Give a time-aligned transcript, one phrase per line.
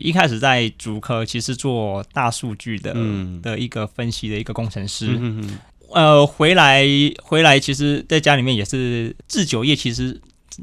[0.00, 5.06] 一开始在竹科，其实做大数据的、嗯、的一个分析的一个工程师。
[5.08, 5.58] 嗯嗯
[5.92, 6.84] 呃，回来
[7.22, 10.20] 回来，其实在家里面也是制酒业，其实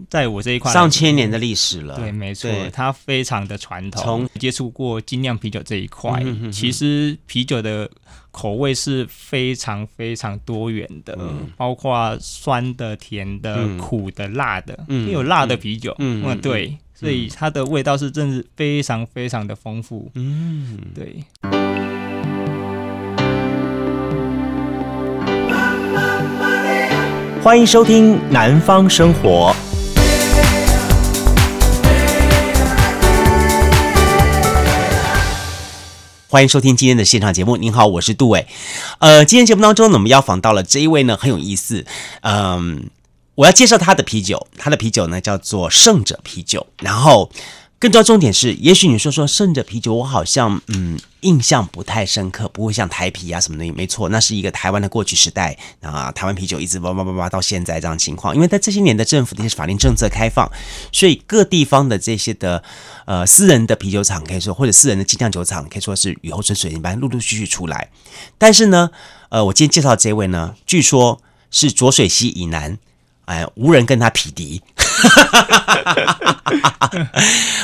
[0.09, 1.96] 在我这一块上千年的历史了。
[1.96, 4.04] 对，没错，它非常的传统。
[4.04, 7.89] 从接触过精酿啤酒这一块，嗯哼哼其实啤酒的
[8.31, 15.95] 口味是非常非常多元的，嗯包括酸的、甜的、嗯苦的、辣的，嗯也有辣的啤酒。
[16.00, 20.12] 嗯嗯，对，所以它的味道是真的是非常非常的丰富。
[20.16, 21.23] 嗯，对。
[27.42, 29.54] 欢迎收听《南方生活》。
[36.30, 37.58] 欢迎收听今天的现场节目。
[37.58, 38.48] 您好，我是杜伟。
[39.00, 41.86] 呃，今天节目当中呢，我们要访到了这一位呢，很有意思。
[42.22, 42.89] 嗯，
[43.36, 46.67] 我要介绍他的啤酒，他的啤酒呢叫做胜者啤酒。
[46.80, 47.31] 然后。
[47.80, 53.70] 更重要重点是，也许你说说胜者啤酒，我好像嗯印象不太深刻，不会像台啤啊什么的。
[53.73, 58.34] 没错，那是一个台湾的过去时代啊，台湾啤酒一直叭叭叭叭到现在这样情况。
[58.34, 60.50] 因为在这些年的政府的一些法令政策开放，
[60.94, 62.64] 所以各地方的这些的
[63.04, 67.89] 呃私人的啤酒厂可以说，或者私人的精酿酒厂可以说是雨后春笋一般陆陆续续出来。
[68.38, 68.92] 但是呢，
[69.28, 72.80] 呃，我今天介绍这位呢，据说是浊水溪以南，
[73.26, 74.62] 哎、无人跟他匹敌。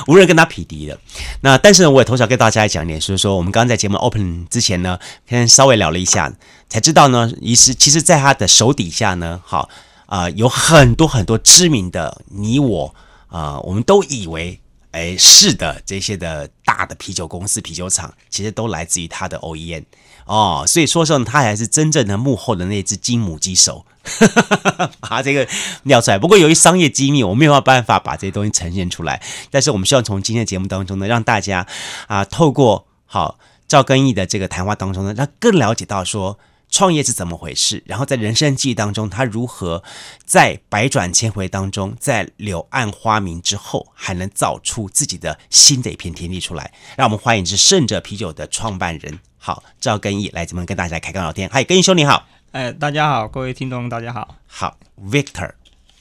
[0.07, 0.99] 无人跟他匹敌的。
[1.41, 6.33] 那但是呢，我也同时要跟大家讲一点，所以说我们刚刚在节目 open 之前呢，先稍微聊了一下，
[6.67, 9.69] 才知道呢，其实其实在他的手底下呢，好
[10.07, 12.95] 啊、有很多很多知名的你我
[13.27, 14.59] 啊、我们都以为
[14.91, 19.83] 哎是的这些的大的啤酒公司、啤酒厂，其实都来自于他的 OEM
[20.29, 20.63] 哦。
[20.65, 23.85] 所以说上他还是真正的幕后的那只金母鸡手。
[25.01, 25.47] 把这个
[25.83, 29.21] 尿出来，不过由于商业机密，我没有办法把这些东西呈现出来。
[29.51, 31.67] 但是我们希望从今天的节目当中呢，让大家
[32.07, 36.39] 啊，透过好赵根义的这个谈话当中呢，让更了解到说
[36.71, 39.83] 创业是怎么回事，然后在人生际遇当中，他如何
[40.25, 46.73] 在百转千回当中，在柳暗花明之后，还能造出自己的新的一片天地出来。
[46.95, 51.49] 让我们欢迎是胜者啤酒的创办人，好赵根义来这边跟大家来开个聊天。
[51.49, 52.27] 嗨，根义兄你好。
[52.51, 54.35] 哎，大家好，各位听众，大家好。
[54.45, 55.53] 好，Victor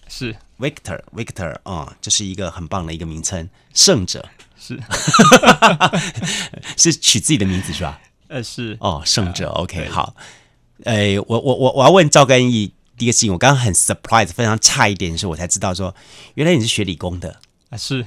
[0.08, 4.28] 是 Victor，Victor，啊、嗯，这是一个很棒的一个名称，胜者
[4.58, 4.76] 是
[6.76, 8.00] 是取自己的名字是吧？
[8.26, 10.16] 呃，是哦，胜者、呃、，OK，好。
[10.84, 15.94] 哎，我我我我要问赵根义第一个事情，我刚刚很 surprise，非常差一点的时候，我才知道说，
[16.34, 17.38] 原来你是学理工的
[17.70, 18.04] 啊，是。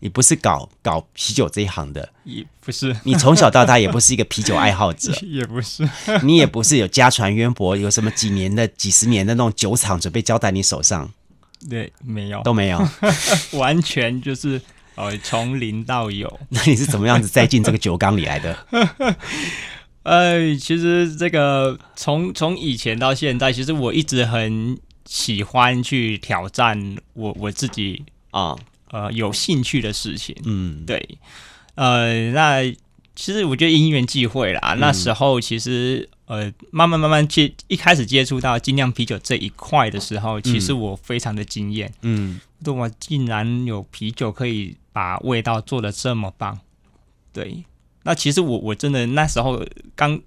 [0.00, 2.94] 你不是搞搞啤酒这一行的，也不是。
[3.04, 5.88] 你从小到大也不是一个啤酒爱好者， 也不是。
[6.22, 11.10] 你也不是有家传渊博，有什么几年的、几十年的那种酒厂准备交在你手上？
[11.70, 12.86] 对，没有，都没有，
[13.58, 14.60] 完全就是
[14.96, 16.40] 呃从零到有。
[16.50, 18.66] 那你是怎么样子栽进这个酒缸里来的？
[20.02, 28.40] 呃，其实这个从从以前到现在，其实我一直很喜欢去挑战我我自己啊。
[28.40, 28.58] 哦
[28.94, 31.18] 呃，有兴趣的事情，嗯，对，
[31.74, 32.62] 呃，那
[33.16, 46.56] 其实我觉得因缘际会啦，嗯、那时候其实呃，慢慢慢慢接一开始接触到精酿啤酒这一块的时候，其实我非常的惊艳，嗯，对，我竟然有啤酒可以把味道做的这么棒，
[47.32, 47.64] 对，
[48.04, 49.60] 那其实我我真的那时候
[49.96, 50.20] 刚。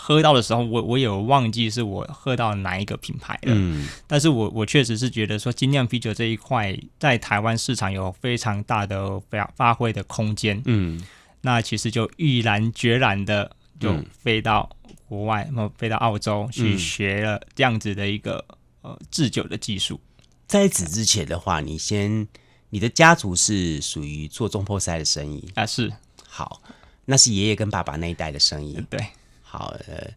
[0.00, 11.04] 喝到的时候，我我有忘记是我喝到哪一个品牌了，嗯，但是我我确实是觉得说精酿啤酒这一块在台湾市场有非常大的发发挥的空间，嗯，
[11.40, 13.50] 那其实就毅然决然的
[13.80, 13.92] 就
[14.22, 14.70] 飞到
[15.08, 18.44] 国外，那么飞到澳洲去学了这样子的一个
[18.82, 20.00] 呃制酒的技术。
[20.46, 22.26] 在此之前的话，你先
[22.70, 25.50] 你的家族是属于做中破塞的生意。
[25.54, 25.66] 啊？
[25.66, 25.92] 是，
[26.26, 26.62] 好，
[27.04, 29.04] 那是爷爷跟爸爸那一代的生意，对。
[29.50, 30.10] 好，呃，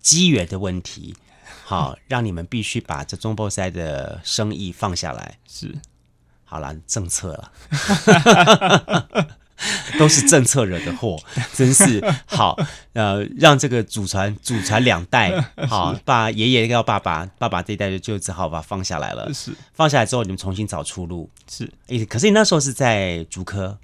[0.00, 1.14] 机缘的问题，
[1.62, 5.38] 好，让你们必须把这中波赛的生意放下来。
[5.46, 5.74] 是，
[6.44, 7.52] 好了，政策了，
[9.98, 11.22] 都是政策惹的祸，
[11.52, 12.58] 真是好。
[12.94, 19.32] 呃，让这个祖传祖传两代，好，把爷爷要爸爸，爸爸这一代就就只好把放下来了。
[19.34, 21.28] 是，放下来之后，你们重新找出路。
[21.46, 21.70] 是，
[22.08, 23.78] 可是你那时候是在竹科。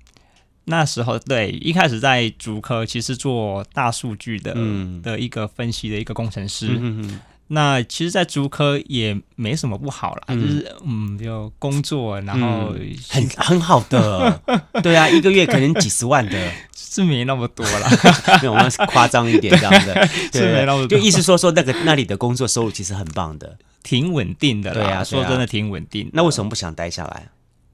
[0.69, 6.69] 那时候对，一开始在竹科，其实做大数据的、嗯、的一个分析的一个工程师。
[6.69, 14.41] 嗯嗯，那其实，在竹科也没什么不好啦，嗯、就是嗯，就工作，然后、嗯、很很好的，
[14.85, 17.89] 对啊，一个月可能几十万的，是没那么多啦，
[18.43, 19.95] 没有，我们夸张一点 这样子，
[20.31, 26.11] 对是没那么多，就意思说说那个那里的工作收入其实很棒的，挺稳定的啦，对啊，说真的挺稳定。
[26.13, 27.29] 那为什么不想待下来？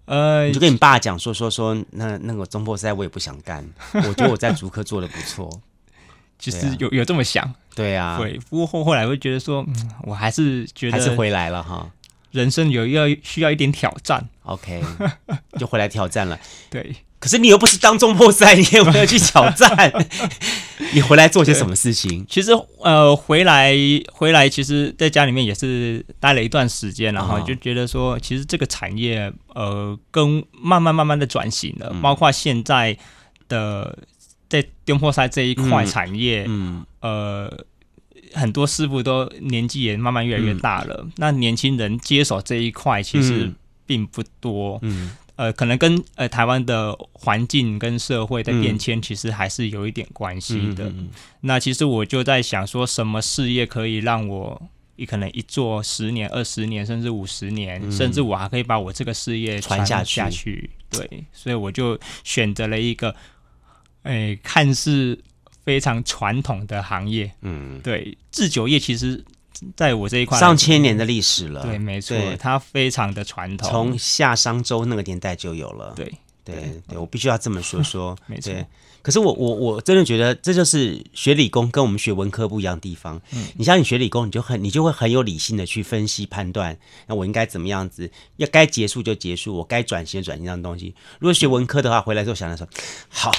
[0.06, 5.50] 呃，你就跟你爸讲说说说，那那个中破赛我也不想干， 我觉得我在足科做的不错。
[6.38, 8.38] 其实有有这么想，对啊，对。
[8.50, 11.88] 不过后后来会觉得说，嗯，我还是觉得还是回来了哈。
[12.34, 14.82] 人生有要需要一点挑战，OK，
[15.58, 16.38] 就回来挑战了。
[16.69, 16.94] 对。
[17.20, 19.90] 可是你又不是当中破赛，你有没有去挑战？
[20.92, 22.22] 你回来做些什么事情？
[22.28, 22.50] 其实
[22.82, 23.72] 呃，回来
[24.12, 32.94] 回来，其实在家里面也是待了一段时间，然后就觉得说，其实这个产业呃，跟慢慢慢慢的转型了，嗯、包括现在
[33.48, 33.96] 的
[34.50, 37.64] 在中破赛这一块产业，嗯，嗯呃，
[38.34, 43.50] 很多师傅都年纪也慢慢越来越大了，嗯、那年轻人接手这一块其实
[43.86, 45.06] 并不多，嗯。
[45.06, 50.84] 嗯呃，可能跟呃台湾的环境跟社会的变迁，其实还是有一点关系的。
[50.84, 51.08] 嗯、
[51.40, 54.62] 那其实我就在想，说什么事业可以让我
[54.94, 60.14] 一可能一做十年、二十年，甚至五十年，嗯、甚至我还可以把我这个事业传下去。
[60.14, 60.70] 下去。
[60.88, 63.12] 对，所以我就选择了一个，
[64.04, 65.19] 哎、欸，看似
[65.64, 67.32] 非常传统的行业。
[67.43, 69.25] 嗯，对，制酒业其实。
[69.76, 71.62] 在我这一块，上千年的历史了。
[71.62, 75.93] 对，没错，它非常的传统，从夏商周那个年代就有了。
[75.94, 76.12] 对，
[76.44, 78.19] 对，对，我必须要这么说说。
[78.26, 78.52] 没错，
[79.00, 83.19] 可是我我我真的觉得这就是学理工跟我们学文科不一样的地方。
[83.31, 86.76] 嗯，你像你学理工，你就很你就会很有理性的去分析判断，
[87.06, 88.10] 那我应该怎么样子？
[88.38, 90.93] 要该结束就结束，我该转型转型这样东西。
[91.20, 92.69] 如果学文科的话，回来之后想来说，
[93.08, 93.31] 好。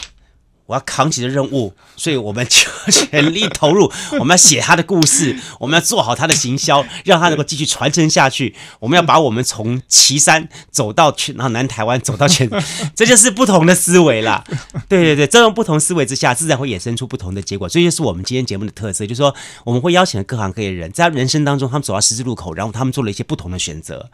[0.65, 3.91] 我要扛起的任务，所以我们就全力投入。
[4.19, 8.55] 我们要写他的故事，我们要做好他的行销，让他能够继续传承下去。
[8.79, 12.49] 我们要把我们从岐山走到全，然后南台湾走到全，
[12.95, 14.43] 这就是不同的思维啦。
[14.89, 17.69] 对对对，这种不同思维之下，自然会衍生出不同的结果。
[17.69, 24.09] 这就是我们今天节目的特色，就是说我们会邀请各行各业的人，在人生当中，他们走到十字路口，然后他们做了一些不同的选择。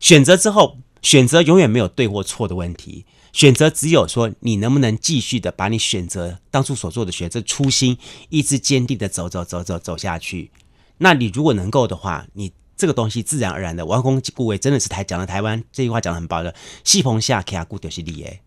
[0.00, 3.04] 选择之后，选择永远没有对或错的问题。
[3.36, 7.98] 选择只有说，你能不能继续的把你选择当初所做的选择初心，
[8.30, 10.50] 一直坚定的走走走走走下去。
[10.96, 18.40] 那你如果能够的话，你这个东西自然而然的，王公顾为真的是台讲的台湾这句话讲的很棒的，戏棚下卡固就是利耶，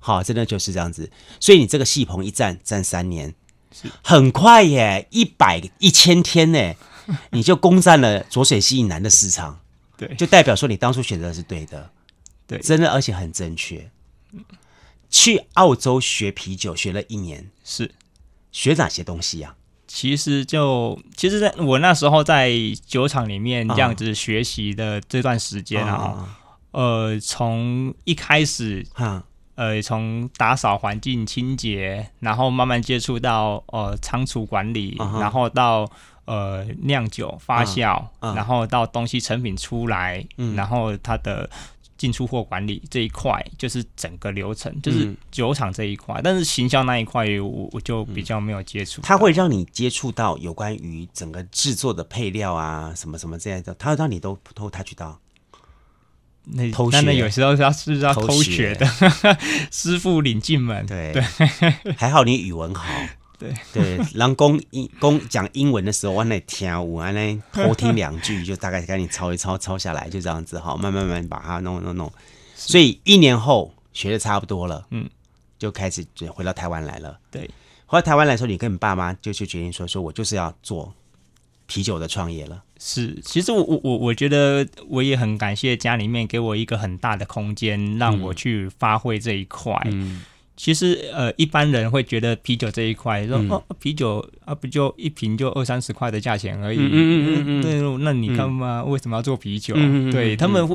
[0.00, 1.08] 好，真的就是这样子。
[1.38, 3.32] 所以你这个戏棚一站站三年，
[4.02, 6.74] 很快耶，一百一千天呢，
[7.30, 9.60] 你就攻占了浊水溪以南的市场，
[9.96, 11.88] 对，就代表说你当初选择的是对的，
[12.48, 13.88] 对，真的而且很正确。
[15.10, 17.92] 去澳洲学啤酒学了一年，是。
[18.50, 19.54] 学哪些东西呀？
[19.86, 22.52] 其实就其实，在我那时候在
[22.84, 26.36] 酒厂里面这样子学习的这段时间啊，
[26.72, 28.86] 呃，从一开始，
[29.54, 35.90] 呃，从打扫环境清洁，然后慢慢接触到呃仓储管理，然后到
[36.26, 41.48] 呃酿酒发酵，然后到东西成品出来，然后它的。
[42.02, 49.00] 进出货管理这一块就是整个流程，就是酒厂这一块，嗯、但是行销那一块我我就比较没有接触。
[49.02, 55.16] 它会让你接触到有关于整个制作的配料啊，什么什么这样的，它会让你都偷他去到。
[56.44, 59.38] 那偷学，那有时候是要是要偷学的，学
[59.70, 60.84] 师傅领进门。
[60.84, 61.22] 对对，
[61.94, 62.84] 还好你语文好。
[63.42, 72.12] 对对，然后公英公讲英文的时候，我来听，我来 偷听两句，就大概赶紧抄一抄，抄下来，就这样子哈，慢慢慢把它弄弄弄。
[72.54, 75.10] 所以一年后学的差不多了，嗯，
[75.58, 77.18] 就开始就回到台湾来了。
[77.30, 77.50] 对，
[77.86, 80.94] 回到台湾来说，你跟你爸妈就去决定说，说我就是要做
[81.66, 82.62] 啤酒的创业了。
[82.78, 89.76] 是，其实我我我我觉得我也很感谢家里面给我一个很大的空间，让我去发挥这一块。
[89.86, 90.22] 嗯。
[90.52, 96.78] 嗯其实，呃，一般人会觉得啤酒这一块，说、嗯、哦，啤酒啊，不就一瓶就二三十块的价钱而已。
[96.78, 97.62] 嗯嗯嗯嗯。
[97.62, 99.74] 对，那你看嘛，为什么要做啤酒？
[99.76, 100.68] 嗯、对他们，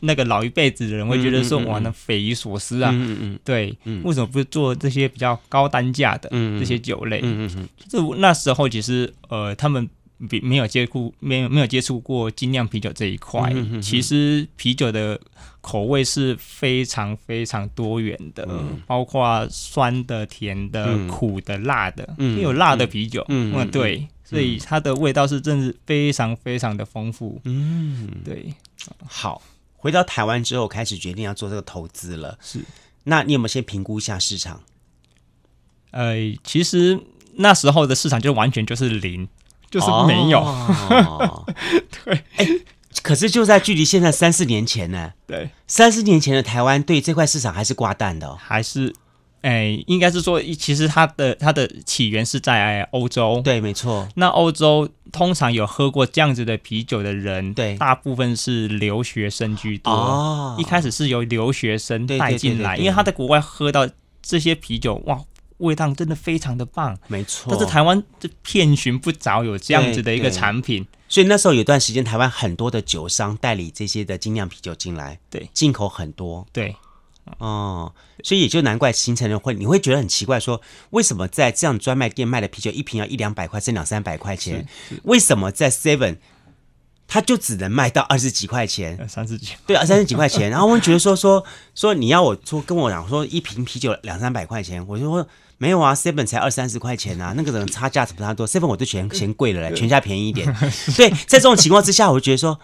[0.00, 2.90] 那个老一辈子的人会觉得说，哇，那匪夷所思啊。
[2.92, 3.38] 嗯嗯。
[3.44, 7.20] 对，为什么不做这些比较高单价的这些酒类？
[7.22, 7.68] 嗯嗯嗯。
[7.88, 9.88] 就那时候，其实，呃，他们。
[10.28, 13.50] 比没有接触，没有没有接触过精酿啤酒这一块。
[13.52, 15.20] 嗯、哼哼其实啤酒的
[15.60, 23.24] 口味是非常非常多元的，嗯、包括酸的、甜的、嗯、苦的、辣的，也、嗯、有辣的啤酒。
[23.28, 27.40] 嗯，嗯对，嗯、所以它的味道是真是非常非常的丰富。
[27.44, 28.52] 嗯，对。
[29.06, 29.40] 好，
[29.76, 32.36] 回到台湾之后，开始决定要做这个投资了。
[32.40, 32.60] 是，
[33.04, 34.62] 那你有没有先评估一下市场？
[35.92, 36.98] 呃，其实
[37.36, 39.28] 那时候的市场就完全就是零。
[39.70, 41.44] 就是没有，哦、
[42.04, 42.60] 对，哎、欸，
[43.02, 48.94] 可是就在距离现在三四年前呢，对，三四年前的台湾对这块市场还是挂蛋的、哦，还是
[49.42, 53.40] 哎，应该是说，其实它的它的起源是在欧洲。
[53.44, 54.08] 对，没错。
[54.16, 59.92] 那欧洲通常有喝过这样子的啤酒的人，对，大部分是留学生居多。
[59.92, 63.88] 哦，一开始是由留学生带进来，对对对对对，因为他在国外喝到
[64.20, 65.20] 这些啤酒，哇，
[65.58, 66.98] 味道真的非常的棒。
[67.06, 67.46] 没错。
[67.50, 76.74] 但是台湾就遍寻不着有这样子的一个产品，所以那时候有段时间，台湾很多的酒商代理这些的精酿啤酒进来，对，进口很多，对。
[77.40, 77.92] 哦，
[78.24, 80.62] 所以也就难怪形成了会，你会觉得很奇怪，说
[80.92, 84.66] 为什么在这样专卖店卖的啤酒一瓶要一两百块，甚至两三百块钱，
[85.02, 86.16] 为什么在 Seven
[87.06, 90.48] 它就只能卖到二十几块钱，三十几，对啊，三十几块钱。
[90.48, 100.46] 然后我们觉得说说说你要我说跟我讲说一瓶啤酒两三百块钱，我就说没有啊，Seven 才二三十块钱啊， 那个人差价不差多，Seven 我都嫌嫌贵了嘞，全家便宜一点。
[100.96, 102.58] 对，在这种情况之下，我就觉得说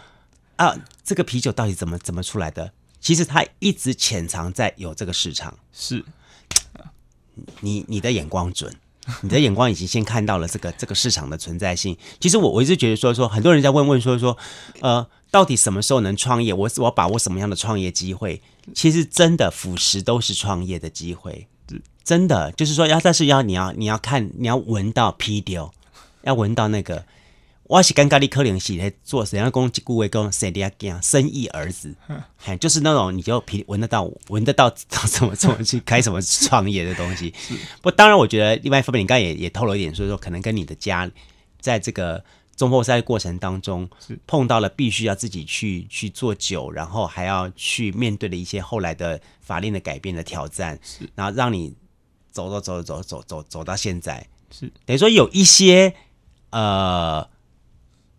[0.57, 2.73] 啊，这个啤酒到底怎么怎么出来的？
[3.01, 6.05] 其实它一直潜藏在有这个市场，是，
[7.61, 8.73] 你你的眼光准，
[9.21, 11.99] 你的眼光已经先看到了这个 这个市场的存在性。
[12.21, 14.39] 其实我我一直觉得说说，很多人在问问说说，
[14.81, 16.55] 呃，到底什么时候能创业？
[16.55, 18.41] 我我要把握什么样的创业机会？
[18.75, 21.47] 其实真的腐蚀都是创业的机会，
[22.05, 25.73] 真的就是说要，但是要你要你要看你要闻到皮丢，
[26.23, 27.05] 要闻到那个。
[27.67, 31.95] 我是尴尬的可能是在做怎样公一句话讲生意儿生意儿子，
[32.37, 37.33] 嘿，就是那种你就皮闻得到闻得到怎么怎么去开什么创业的东西。
[37.81, 41.11] 不，当然我觉得另外一方面，你刚才也也透露一点，所以说可能跟你的家
[41.59, 42.23] 在这个
[42.55, 43.89] 中后赛过程当中，
[44.27, 51.75] 碰到了必须要自己去去做酒，然后还要去面对的一些后来的法令的改变的挑战，是，然后让你
[52.35, 55.95] 走走走走走走走到现在，是等于说有一些
[56.51, 57.31] 呃。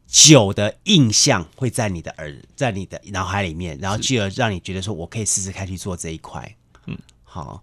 [0.07, 6.55] 酒的印象会在你的耳，在你的脑海里面，然后继而让你觉得说，我可以试试看去做这一块。
[6.85, 7.61] 嗯，好，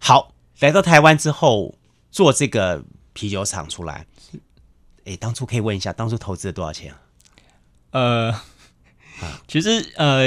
[0.00, 1.74] 好，来到台湾之后
[2.10, 2.84] 做这个
[3.14, 4.04] 啤酒厂出来，
[5.04, 7.00] 哎，当初可以问一下，当初投资了多少钱啊？
[7.92, 8.40] 呃。
[9.46, 10.24] 其实呃，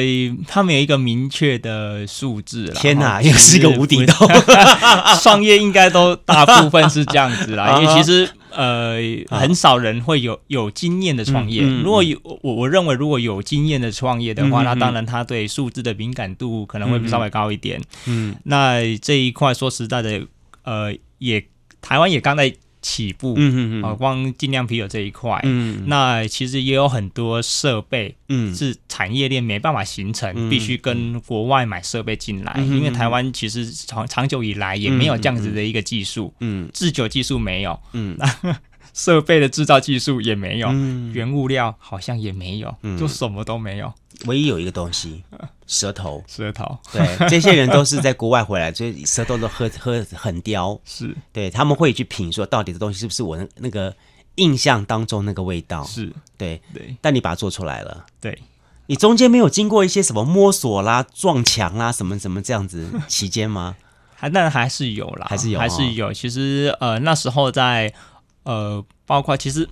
[0.48, 2.80] 他们有一个明确的数字啦。
[2.80, 4.28] 天哪，又是一个无底洞。
[5.22, 8.98] 创业应该都大部分是这样子啦， 因为其实呃，
[9.30, 11.62] 很少人会有有经验的创业。
[11.64, 17.82] 嗯嗯、如果有我我认为如果有经验的创业的话，嗯、那当然他对数字的敏感度可能会稍微高一点。
[18.06, 20.22] 嗯，那这一块说实在的，
[20.64, 21.46] 呃，也
[21.82, 22.54] 台湾也刚在。
[22.88, 38.18] 起步，嗯嗯嗯，啊，光精酿啤酒这一块，嗯，那其实也有很多设备，嗯，是产业链没办法形成，嗯、必须跟国外买设备进来，嗯、因为台湾其实长长久以来也没有这样子的一个技术，嗯，制酒技术没有，嗯，
[38.96, 43.94] 设备的制造技术也没有，嗯，原物料好像也没有，嗯，就什么都没有。
[44.26, 45.24] 唯一有一个东西，
[45.68, 51.14] 舌头，舌头，对，这些人都是在国外回来， 所以舌头都喝喝很刁，是。
[51.34, 53.94] 对，他们会去品说，到底的东西是不是我那个
[54.36, 56.12] 印象当中那个味道，是。
[56.38, 58.42] 对对，但你把它做出来了，对，
[58.86, 63.76] 你中间没有经过一些什么摸索啦、撞墙啦、什么什么这样子期间吗？
[64.16, 66.14] 还但还是有啦，还是有，还是有。
[66.14, 67.94] 其实呃那时候在
[68.44, 69.68] 呃，包括其实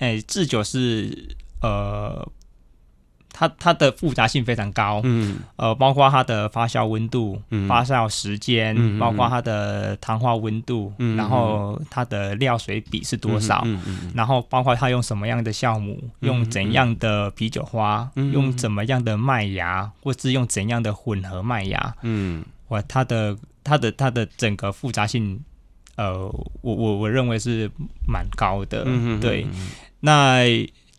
[0.00, 2.28] 哎，制酒是呃。
[3.32, 13.66] 它它的复杂性非常高，嗯，呃，包括它的发酵温度、嗯、发酵时间，嗯、包括它的糖化温度，嗯、然后它的料水比是多少，
[14.14, 25.40] 然后包括它用什么样的酵母，嗯、用怎样的啤酒花，嗯、用怎么样的麦芽，或是用怎样的混合麦芽，嗯，我它的它的它的整个复杂性，
[25.96, 26.14] 呃，
[26.60, 27.70] 我我我认为是
[28.06, 29.70] 蛮高的，嗯、对，嗯、
[30.00, 30.44] 那。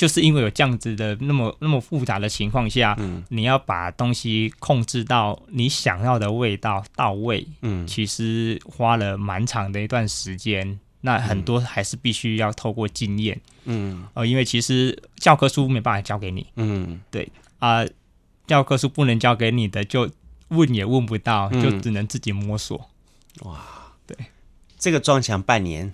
[0.02, 10.80] 就是因为有这样子的那么那么复杂的情况下，嗯，你要把东西控制到你想要的味道到位，嗯，其实花了蛮长的一段时间。
[11.02, 17.32] 那很多还是必须要透过经验，嗯，呃，因为其实教科书没办法教给你，嗯，对。
[17.60, 17.90] 啊，呃，
[18.48, 20.10] 教科书不能教给你的，就
[20.48, 22.90] 问也问不到，就只能自己摸索。
[23.42, 24.18] 哇，对，
[24.80, 25.94] 这个撞墙半年。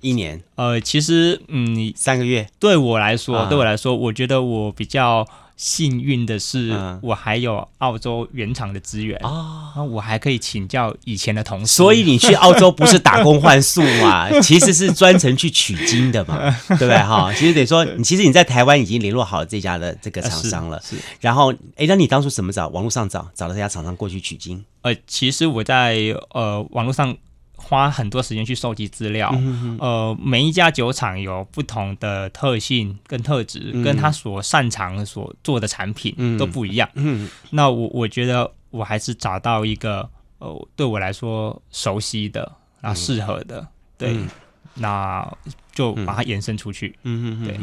[0.00, 5.26] 一年，呃，其实，嗯，三个月，对我来说，啊、对我来说，我觉得我比较
[5.56, 11.66] 幸运的是，啊、我还有澳洲原厂的资源啊，我还可以请教以前的同事。
[11.66, 14.30] 所以你去澳洲不是打工换宿嘛？
[14.40, 16.96] 其实是专程去取经的嘛， 对不对？
[16.96, 20.96] 哈，其实得说，你其实你在台湾已经联络好这家的这个厂商了，是。
[20.96, 22.68] 是然后，哎，那你当初怎么找？
[22.68, 24.64] 网络上找，找到这家厂商过去取经？
[24.82, 25.98] 呃，其实我在
[26.30, 27.16] 呃网络上。
[27.62, 29.30] 花很多时间去收集资料，
[29.78, 36.88] 呃，每一家酒厂有不同的特性跟特质，嗯、跟他所擅长所做的产品都不一样。
[37.50, 42.50] 那我我觉得我还是找到一个呃对我来说熟悉的，
[42.80, 44.28] 然后适合的，嗯、对，嗯、
[44.74, 45.36] 那
[45.72, 46.98] 就把它延伸出去。
[47.02, 47.60] 嗯嗯嗯，对，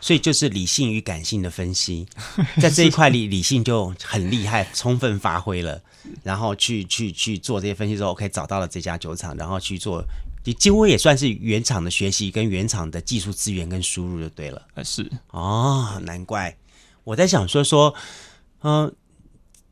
[0.00, 2.06] 所以就是理性与感性的分析，
[2.60, 5.80] 在这一块里，理性就很厉害，充分发挥了，
[6.22, 10.04] 然后去去去做这些分析之后，，OK，找到了这家酒厂，然后去做。
[10.42, 14.66] 你几乎也算是原厂的学习跟原厂的技术资源跟输入就对了。
[14.82, 16.56] 是哦，难怪
[17.04, 17.94] 我在想说说，
[18.62, 18.92] 嗯、呃，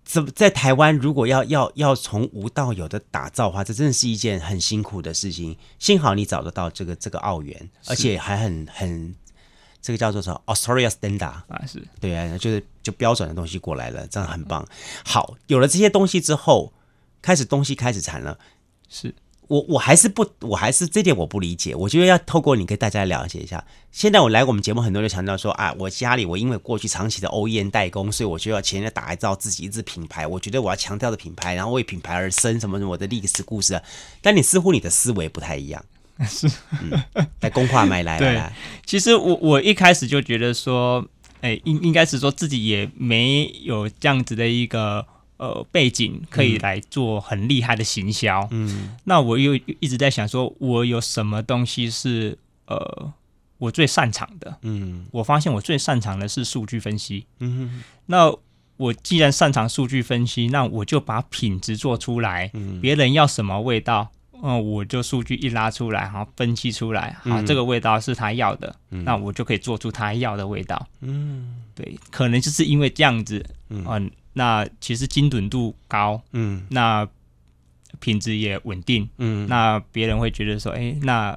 [0.08, 5.54] 怎么在台湾如果要要要从无到有的打造的话，这真的是一件很辛苦的事情。
[5.78, 9.14] 幸好你找得到这个这个澳元，而且还很很
[9.82, 14.66] 这个叫做什么 Australia Standard 啊，是对啊，就是就标准的东西过来了，这样很棒。
[15.04, 16.72] 好，有了这些东西之后，
[17.20, 18.38] 开始东西开始产了，
[18.88, 19.14] 是。
[19.48, 21.74] 我我还是不，我还是这点我不理解。
[21.74, 23.64] 我觉得要透过你跟大家了解一下。
[23.90, 30.26] 现在我来我们节目，很多人强调说啊，我家里我因为过去长期的 OEM 代工，所以我就要前面打造自己一支品牌。
[30.26, 33.80] 我觉得我要强调的品牌，然后为品牌而生，什么什么的历史故事。
[34.20, 35.82] 但你似乎你的思维不太一样，
[36.28, 36.46] 是
[36.82, 37.02] 嗯，
[37.40, 38.52] 在公话买来 来来。
[38.84, 41.02] 其实我我一开始就觉得说，
[41.40, 45.06] 哎，应应该是说自己也没有这样子的一个。
[45.38, 48.46] 呃，背景可以来做很厉害的行销。
[48.50, 53.12] 嗯，那我又一直在想说，我有什么东西是呃
[53.58, 54.58] 我最擅长的？
[54.62, 57.24] 嗯，我发现我最擅长的是数据分析。
[57.38, 58.34] 嗯哼，那
[58.76, 62.50] 我既然擅长数据分析，那我就把品质做出来。
[62.54, 64.10] 嗯，别人要什么味道，
[64.42, 70.84] 嗯、呃，我就数据一拉出来，然后分析出来，好，这个味道是他要的，嗯、那我就可以做出他要的味道。
[71.00, 73.84] 嗯，对，可能就是因为这样子，嗯。
[73.86, 74.00] 呃
[74.38, 77.06] 那其实精准度高，嗯，那
[77.98, 81.36] 品质也稳定，嗯，那别人会觉得说，哎，那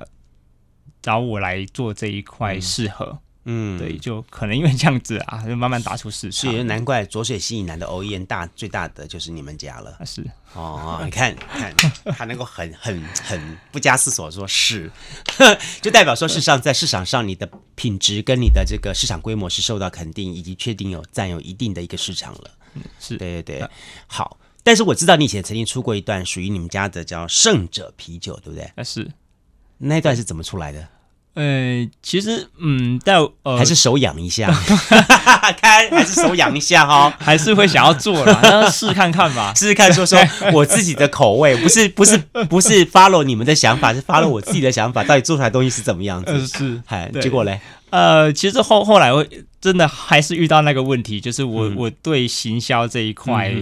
[1.01, 6.51] 找我来做这一块适合，嗯，对，就可能因为这样子啊， 就慢慢打出市场。
[6.51, 10.23] 所以难怪浊水溪以南的 OEM 大最大的就是你们家了，是。
[10.53, 11.73] 哦，你看，看
[12.15, 14.91] 他能够很很很不加思索说是，
[15.81, 22.51] 就代表说事实上在市场上你的品质跟你的这个市场规模是受到肯定，以及确定有占有一定的一个市场了。
[22.75, 23.69] 嗯，是对对对，
[24.07, 24.37] 好。
[24.63, 28.71] 但是我知道你以前曾经出过一段属于你们家的叫圣者啤酒，对不对？
[28.75, 29.09] 啊，是。
[29.79, 30.87] 那一段是怎么出来的？
[31.33, 34.53] 呃，其实，嗯，但呃，还是手痒一下，
[35.59, 40.19] 开还是手痒一下哈、哦， 还是会想要做了， 那试看看吧，试试看，说说
[40.53, 42.17] 我自己的口味，不是不是
[42.49, 46.31] 不是 follow 你们的想法，是 follow 我自己的想法，到底做出来的东西是怎么样子？
[46.33, 47.59] 呃、是，嗨，结果嘞？
[47.91, 49.25] 呃，其实后后来我
[49.59, 53.53] 真的还是遇到那个问题，就是我、嗯、我对行销这一块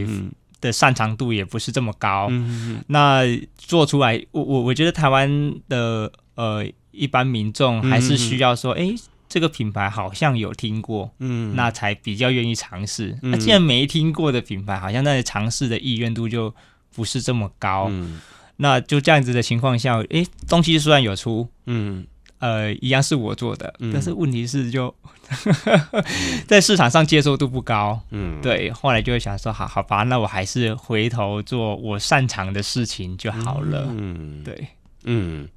[0.62, 2.28] 的擅长度也不是这么高。
[2.30, 3.24] 嗯、那
[3.58, 13.18] 做出来，我我我觉得台湾的呃一般民众还是需要说，哎、嗯，这个品牌好像有听过，嗯，那才比较愿意尝试。
[13.24, 16.54] 嗯、那既然没听过的品牌，好像那尝试的意愿度就
[16.96, 17.88] 不是这么高。
[17.90, 18.22] 嗯、
[18.58, 22.06] 那就这样子的情况下，哎，东西虽然有出，嗯。
[22.40, 24.94] 呃，一样是我做的，嗯、但是问题是就
[26.48, 28.00] 在市场上接受度不高。
[28.12, 33.86] 嗯，对，后来就会想说，好好吧，那我还是回头做我擅长的事情就好了。
[33.90, 34.68] 嗯，对，
[35.04, 35.50] 嗯，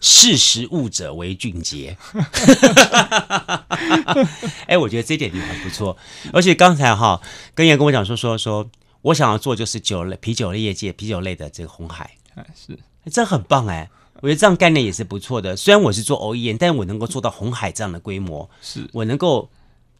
[0.00, 1.96] 识时务者为俊杰。
[4.66, 5.96] 哎，我觉得这点就很不错。
[6.34, 7.22] 而且刚才哈，
[7.54, 8.68] 跟爷跟我讲说说说，
[9.00, 12.10] 我想要做就是酒类啤酒类业界啤酒类的这个红海。
[12.34, 12.78] 啊，是，
[13.10, 13.88] 这很棒哎。
[14.22, 15.56] 我觉得这样概念也是不错的。
[15.56, 19.48] 虽然我是做 OEM，但我能够做到红海这样的规模，是我能够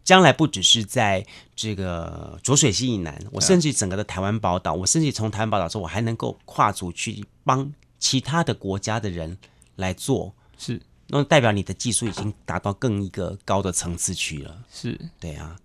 [0.05, 1.25] 将来不只是在
[1.55, 9.37] 这个浊水溪以南，我甚至整个的台湾宝岛，我甚至从台湾宝岛说，我还能够跨足去帮其他的国家的人
[9.77, 14.65] 来做，是那代表你的技术已经达到更一个高的层次去了。
[14.73, 15.57] 是对啊，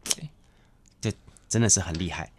[1.00, 1.12] 这
[1.48, 2.32] 真的是很厉害。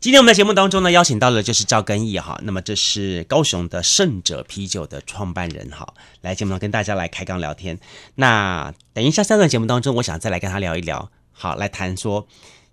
[0.00, 7.80] 今天我们的节目当中呢，邀请到的就是赵根义哈，那么这是高雄的胜者啤酒的创办人哈，来节目上跟大家来开杠聊天。
[8.14, 12.28] 那等一下三段节目当中，我想再来跟他聊一聊，好，来谈说，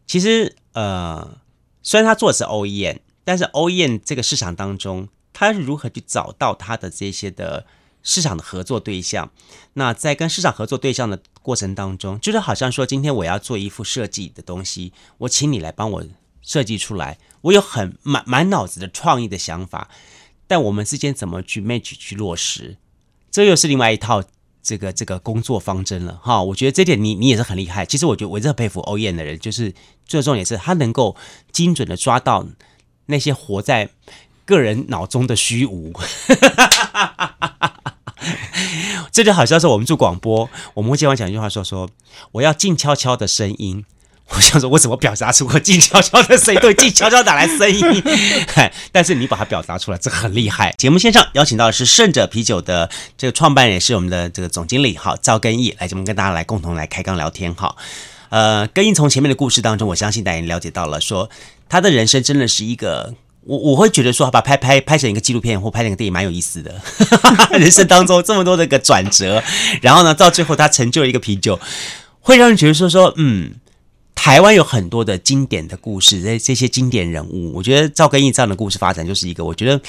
[0.06, 1.40] 其实呃，
[1.82, 7.66] 虽然他做的是 OEM，但是 OEM 这个市场当中，他是如何去找到他的这些的
[8.04, 9.32] 市场的合作对象？
[9.74, 16.04] 那在跟市场合作对象的过程当中，就是好像说，今天我要做一副设计的东西，我请你来帮我。
[16.46, 19.90] 设计出来，我有很满满脑子的创意的想法，
[20.48, 22.78] 但我们之间怎么去 match 去落实，
[23.32, 24.24] 这又是另外一套
[24.62, 26.44] 这个这个工作方针了哈。
[26.44, 27.84] 我觉得这点你你也是很厉害。
[27.86, 29.74] 其实我觉得我真的佩服 OEM 的人，就是
[30.06, 31.16] 最重点是他能够
[31.52, 32.46] 精准的抓到
[33.08, 33.90] 那些活在
[34.46, 35.92] 个人脑中的虚无。
[39.12, 41.90] 这就好像是我们做广播，我们会经常讲一句话说说，
[42.34, 43.86] 我要静悄悄的声音。
[44.30, 46.60] 我想说，我怎么表达出我静悄悄的声音？
[46.60, 48.04] 对，静悄悄哪来声音？
[48.92, 50.74] 但是你把它表达出来，这很厉害。
[50.78, 57.78] 节目线上邀请到的是胜者啤酒的这个创办人，是我们的这个总经理，好，赵根义来节目跟大家来共同来开缸聊天，好。
[58.30, 61.30] 呃，根义从前面的故事当中，我相信大家也了解到了，说
[61.70, 66.82] 他的人生真的是一个，我我会觉得说，把拍拍拍成一个纪录片或拍成一个电影蛮有意思的。
[67.58, 69.42] 人生当中这么多的一个转折，
[69.84, 71.60] 然后呢，到最后他成就了一个啤酒，
[72.20, 73.54] 会让人觉得说说，嗯。
[74.26, 79.80] 台湾有很多的经典的故事，这这些经典人物，我觉得赵根义这样的故事发展就是一个我觉得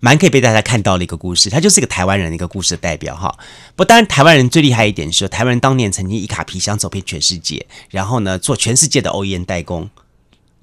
[0.00, 1.48] 蛮可以被大家看到的一个故事。
[1.48, 3.32] 他就是一个台湾人的一个故事的代表哈。
[3.76, 9.88] 不，当然台湾人最厉害一点是，台湾人当年曾经一卡皮箱走遍全世界，然后呢做全世界的 OEM 代工。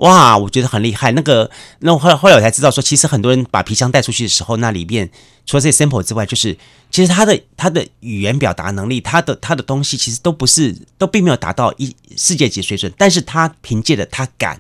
[0.01, 1.11] 哇，我觉得很厉害。
[1.11, 5.11] 那个，那后来后来我才知道说，其实很多人把皮箱带出去的时候，那里面
[5.45, 6.57] 除了这 sample 之外，就是
[6.89, 12.91] 其实他的他的语言表达能力，他的他的东西其实都不是，都并没有达到一世界级水准。
[12.97, 14.59] 但是他凭借着他敢，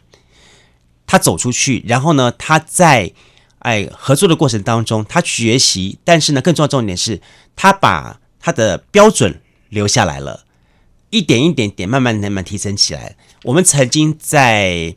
[1.07, 3.11] 他走出去，然后呢，他在
[3.59, 7.19] 哎合作的过程当中，他学习，但是呢，更重要重点是，
[7.55, 10.43] 他把他的标准留下来了，
[11.09, 13.15] 一点一点点，慢慢慢慢提升起来。
[13.45, 14.95] 我们曾经在。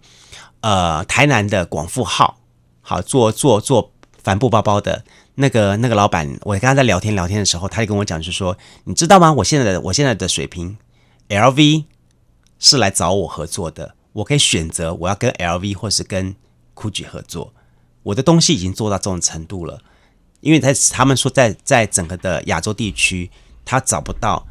[0.65, 2.39] 呃，台南的广富号，
[2.81, 9.31] 好做做做帆布包包的那个那个老板，我跟他在聊天聊天的时候，他就跟我讲，就是说，你知道吗？
[9.35, 10.79] 我现在的我现在的水平
[11.29, 11.85] ，LV
[12.59, 16.35] 是来找我合作的，我可以选择我要跟 LV 或是跟
[16.75, 17.53] GUCCI 合作，
[18.03, 19.83] 我的东西已经做到这种程度了，
[20.41, 23.31] 因为他他们说在在整个的亚洲地区，
[23.67, 24.47] 他找不到。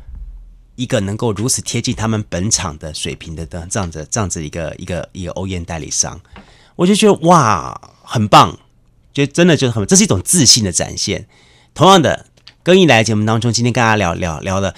[0.75, 6.19] 一个能够如此贴近他们本厂的水平的的这样子这样子一个一个一个 OEM 代理商，
[6.75, 8.57] 我就觉得哇，很棒，
[9.13, 11.27] 就真的就是很，这是一种自信的展现。
[11.73, 12.25] 同样的，
[12.63, 14.75] 根义来节目当中，今天跟大家聊聊聊的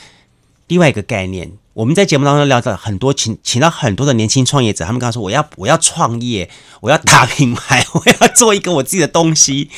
[0.67, 6.49] 另外一个概念，我们在节目当中聊到很多请请到很多的年轻创业者，他们刚刚说我要我要创业，
[6.81, 9.69] 我要打品牌， 我要做一个我自己的东西。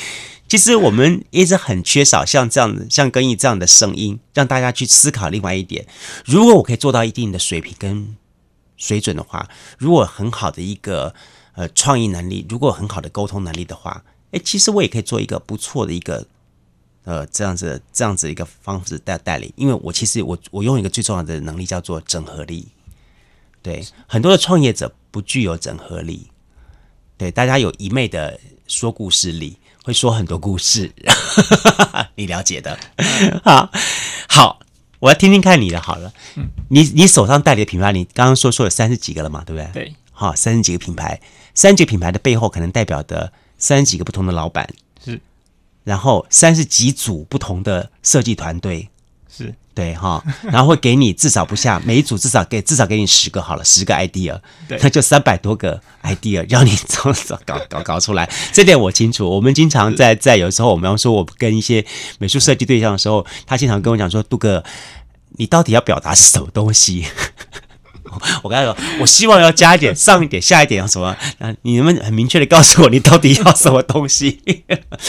[0.47, 5.85] 其实我们一直很缺少像这样的、像根义这样的声音，让大家去思考另外一点：
[6.25, 8.15] 如果我可以做到一定的水平跟
[8.77, 11.13] 水准的话，如果很好的一个
[11.53, 16.25] 呃创意能力，如果很好的沟通能力的话，诶，其实我也可以做一个不错的一个
[17.03, 19.51] 呃这样子、这样子一个方式带带领。
[19.57, 22.67] 因为我其实我我用一个最重要的能力叫做整合力。
[23.61, 26.27] 对，很多的创业者不具有整合力。
[27.17, 29.57] 对，大家有一昧的说故事力。
[29.87, 30.91] 会说很多故事，
[32.15, 32.77] 你了解的。
[33.41, 33.71] 好，
[34.27, 34.59] 好，
[34.99, 36.11] 我要听听看你的好了。
[36.67, 39.85] 你你手上代理的品牌，你刚刚说说有三十几个了嘛，对不对？
[39.85, 39.95] 对。
[40.11, 41.21] 好，三十几个品牌，
[41.53, 44.67] 三十几个品牌的背后可能代表的三十几个不同的老板，
[45.05, 45.21] 是。
[45.85, 48.89] 然后三十几组不同的设计团队，
[49.37, 49.53] 是。
[49.73, 54.35] 对哈，然后会给你至少不下每一组至少给至少给你十个好了，十个 idea，
[54.67, 57.13] 对，那就三百多个 idea 让你搞
[57.45, 58.27] 搞搞搞出来。
[58.51, 59.29] 这点我清楚。
[59.29, 61.85] 我们经常在在有时候我们要说，我跟一些
[62.17, 64.63] 美术设计对象的时候，他经常跟我讲说：“杜哥，
[65.37, 67.05] 你到底要表达什么东西？”
[68.43, 71.15] 我跟他说：“我希望要加一点，上一点，下一点，要什么？
[71.63, 74.41] 你能不能很明确的告诉我，你到底要什么东西？”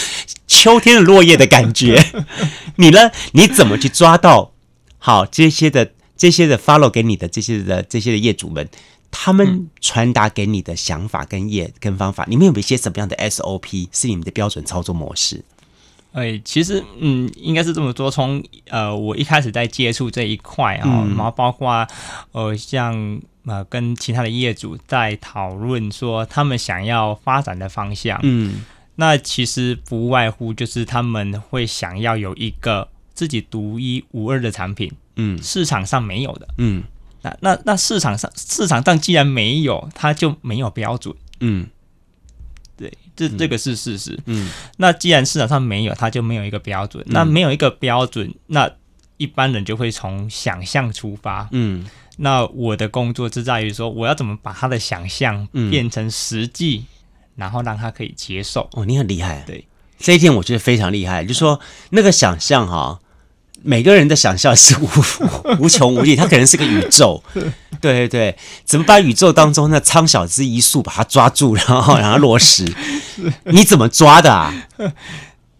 [0.46, 2.02] 秋天的落叶的感觉，
[2.76, 3.10] 你呢？
[3.32, 4.52] 你怎么去抓到？
[4.98, 8.68] 好，这些的这些的 follow 给你的这些的这些的业主们，
[9.10, 15.44] 他们传达给你的想法跟业跟方法，你们有没有一些什么样的 SOP 是你们的标准操作模式？
[16.12, 18.10] 哎，其实嗯，应该是这么说。
[18.10, 21.86] 从呃，我一开始在接触这一块啊，嗯、然后包括
[22.32, 28.64] 呃，像呃，跟其他的业主在讨论说他们想要发展的方向，嗯，
[28.96, 32.88] 那其实不外乎就是他们会想要有一个。
[33.18, 36.84] 自己独一无二的产品，嗯，市场上没有的，嗯，
[37.20, 41.77] 那那那市场上市场上既然没有，它就没有标准，嗯，对，
[43.18, 48.70] 这这个是事实，嗯，那既然市场上没有，它就没有一个标准，那没有一个标准，那
[49.16, 51.84] 一般人就会从想象出发，嗯，
[52.18, 56.84] 那我的工作是在于说，我要怎么把他的想象变成实际，
[57.34, 58.70] 然后让他可以接受。
[58.74, 59.66] 哦，你很厉害，对，
[59.98, 63.00] 这一点我觉得非常厉害，就是说那个想象哈。
[63.62, 64.88] 每个人的想象是无
[65.60, 67.22] 无穷无尽，它可能是个宇宙，
[67.80, 72.64] 对对对，怎么把宇宙当中那苍小之一粟把它抓住，然后让它落实？
[73.44, 74.54] 你怎么抓的啊？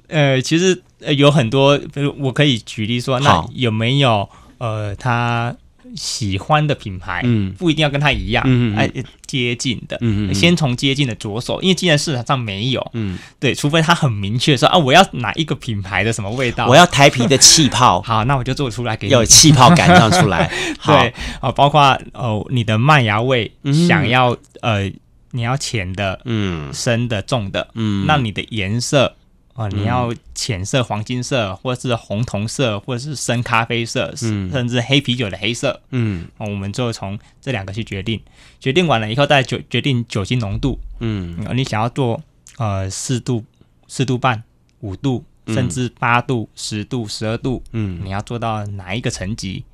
[0.08, 0.82] 呃，其实
[1.16, 5.54] 有很多，比如我可以举例说，那有没有呃，他
[5.96, 8.90] 喜欢的品牌，嗯，不一定要跟它一样，嗯哎，
[9.26, 20.50] 接近的，嗯，先从接近的着手，因为既然市场上没有，嗯，对，除非他很明确说啊，我要哪一个品牌的什么味道，我要台啤的气泡， 好，那我就做出来给你，有气泡感让出来，
[20.84, 23.52] 对，啊，包括哦，你的麦芽味，
[23.86, 24.90] 想要呃，
[25.32, 29.14] 你要浅的，嗯，深的，重的，嗯，那你的颜色。
[29.58, 38.22] 哦，你要浅色、黄金色，或者是红铜色，或者是深咖啡色，嗯，甚至黑啤酒的黑色，嗯，我们就从这两个去决定，
[38.60, 42.22] 决定完了以后再决决定酒精浓度，嗯，你想要做
[42.58, 43.44] 呃四度、
[43.88, 44.40] 四度半、
[44.78, 49.64] 五度，甚至八度、十度、十二度，嗯，你要做到哪一个层级？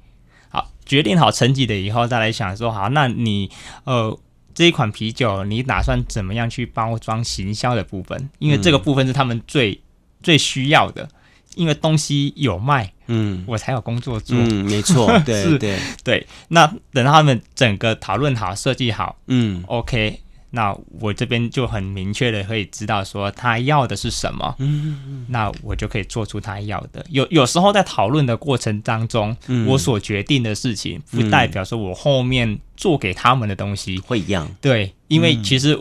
[0.48, 3.50] 好，决定好层级的以后，再来想说，好，那你
[3.84, 4.18] 呃。
[4.54, 8.30] 这一款啤酒，你打算怎么样去包装行销的部分？
[8.38, 9.78] 因为这个部分是他们最、嗯、
[10.22, 11.08] 最需要的，
[11.56, 16.26] 因为东西有卖，嗯，我才有工作做，嗯，没错， 对对对，对。
[16.48, 20.20] 那等到他们整个讨论好、设计好，嗯，OK。
[20.54, 27.04] 那我这边就很明确的可以知道说他要的是什么，嗯，那我就可以做出他要的。
[27.10, 34.48] 有有时候在讨论的过程当中，嗯，我所决定的事情，不代表说我后面做给他们的东西会一样。
[34.60, 35.76] 对，因为其实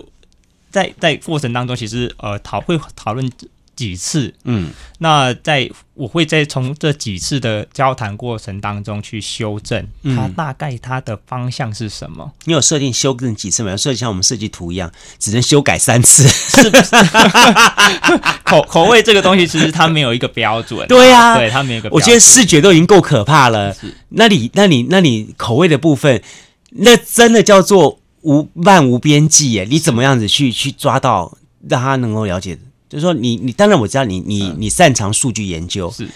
[0.72, 3.32] 在，在在过程当中，其实呃讨会讨论。
[3.76, 12.32] 几次，嗯，那在我会在从这几次的交谈过程当中去修正，它大概它的方向是什么？
[12.46, 13.78] 你有设定修正几次没有？
[13.78, 16.92] 设计像我们设计图一样，只能修改三次，是不是？
[18.44, 22.02] 口口味这个东西其实它没有一个标准，对呀，对它没有一个标准。
[22.02, 23.76] 我觉得视觉都已经够可怕了，
[24.10, 26.22] 那你那你那你口味的部分，
[26.70, 29.68] 那真的叫做无漫无边际耶！
[29.70, 32.58] 你怎么样子去去抓到让他能够了解？
[32.94, 36.08] 就是说你，你你当然我知道你你你擅长数据研究，是。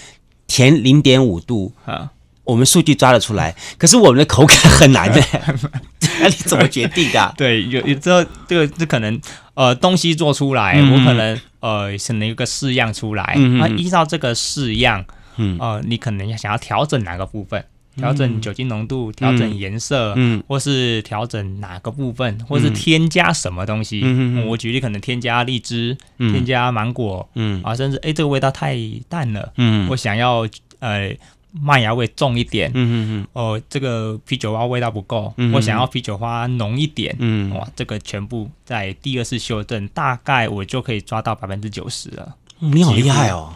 [0.46, 2.12] 填零点五度啊，
[2.46, 5.22] 我们数据抓得出来，可是我们的口感很难的，
[6.22, 7.34] 那你怎么决定的？
[7.36, 9.20] 对，有有时候这个这可能
[9.56, 15.04] 呃东西做出来，嗯、我可能呃选了一个试样出来，那、嗯、依照这个试样，
[15.36, 15.58] 嗯。
[15.60, 17.66] 呃你可能要想要调整哪个部分？
[17.98, 24.02] 调整酒精浓度，调整颜色，嗯，或是调整哪个部分，或是添加什么东西。
[24.04, 28.78] 嗯，我举例，可能添加荔枝，添加芒果，嗯，啊，甚至哎，这个味道太
[29.10, 30.48] 淡了，嗯，我想要
[30.80, 31.14] 呃
[31.52, 42.36] 麦芽味重一点，嗯嗯嗯，哦，这个啤酒花味道不够，我想要啤酒花浓一点，嗯，哇，这个全部在第二次修正，大概我就可以抓到百分之九十了。
[42.60, 43.54] 你好厉害哦！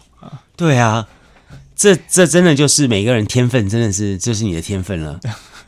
[0.55, 1.07] 对啊。
[1.81, 5.19] 这这真的就是每个人天分，真的是这是你的天分了。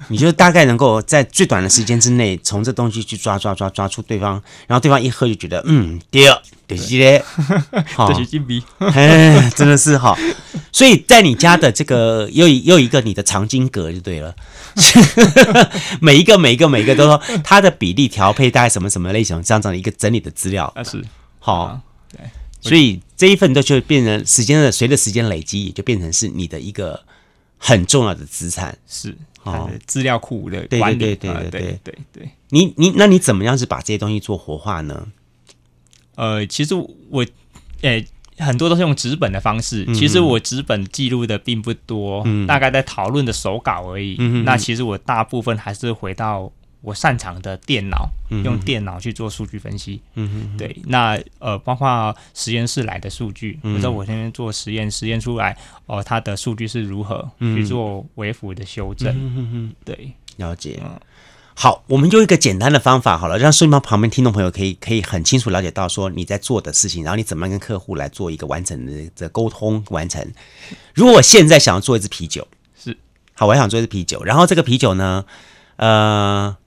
[0.09, 4.33] 你就大概能够在最短的时间之内，从这东西去抓抓抓抓出对方，
[4.67, 6.23] 然后对方一喝就觉得嗯，对，
[6.67, 7.23] 对，对，
[7.95, 10.15] 好，这是金币，哎，真的是好。
[10.71, 14.35] 所以在你家的这个又又一个你的藏经阁就对了，
[15.99, 21.03] 每一个每一个每一个都说它的比例调配大概什么什么类型，这样这样的一个整理的资料，那是
[21.39, 21.79] 好，
[22.11, 22.19] 对。
[22.63, 27.03] 所以这一份都就变成时间的，随着时间累积，也就变成是你的一个
[27.57, 32.29] 很重要的资产，是哦，资料库的管理，对对对对对对对。
[32.49, 35.07] 你你那你怎么样是把这些东西做活化呢？
[36.15, 36.73] 呃，其实
[37.09, 37.25] 我
[37.81, 44.15] 诶、欸、很多都是用纸本的方式，其实我纸本记录的并不多，嗯、大概在讨论的手稿而已。
[44.19, 46.51] 嗯、那其实我大部分还是回到。
[46.83, 48.09] 我擅长的电脑，
[48.43, 50.01] 用电脑去做数据分析。
[50.15, 59.73] 嗯哼，对，那呃，包括实验室来的数据，比如说我现在做实验，实验出来哦、呃，它的数据是如何、嗯、去做微幅的修正。
[59.85, 60.77] 对，了解。
[60.83, 60.99] 嗯、
[61.55, 70.21] 好，我们用一个简单的方法好了，让顺便旁边听众朋友可以可以很清楚了解到说你在做的事情，然后你怎么样跟客户来做一个完整的这沟通完成。
[70.93, 72.97] 如果我现在想要做一支啤酒，是
[73.35, 75.23] 好，我想做一支啤酒，然后这个啤酒呢，
[75.77, 76.57] 呃。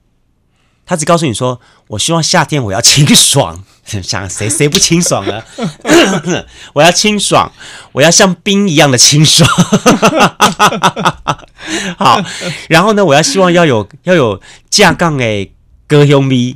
[0.89, 5.43] 他只告诉你说：“我希望夏天我要清爽， 想谁谁不清爽呢？
[6.71, 7.51] 我要清爽，
[7.91, 9.47] 我要像冰一样的清爽。
[11.99, 12.21] 好，
[12.69, 15.51] 然后呢，我要希望要有要有架杠诶
[15.87, 16.55] 高雄味，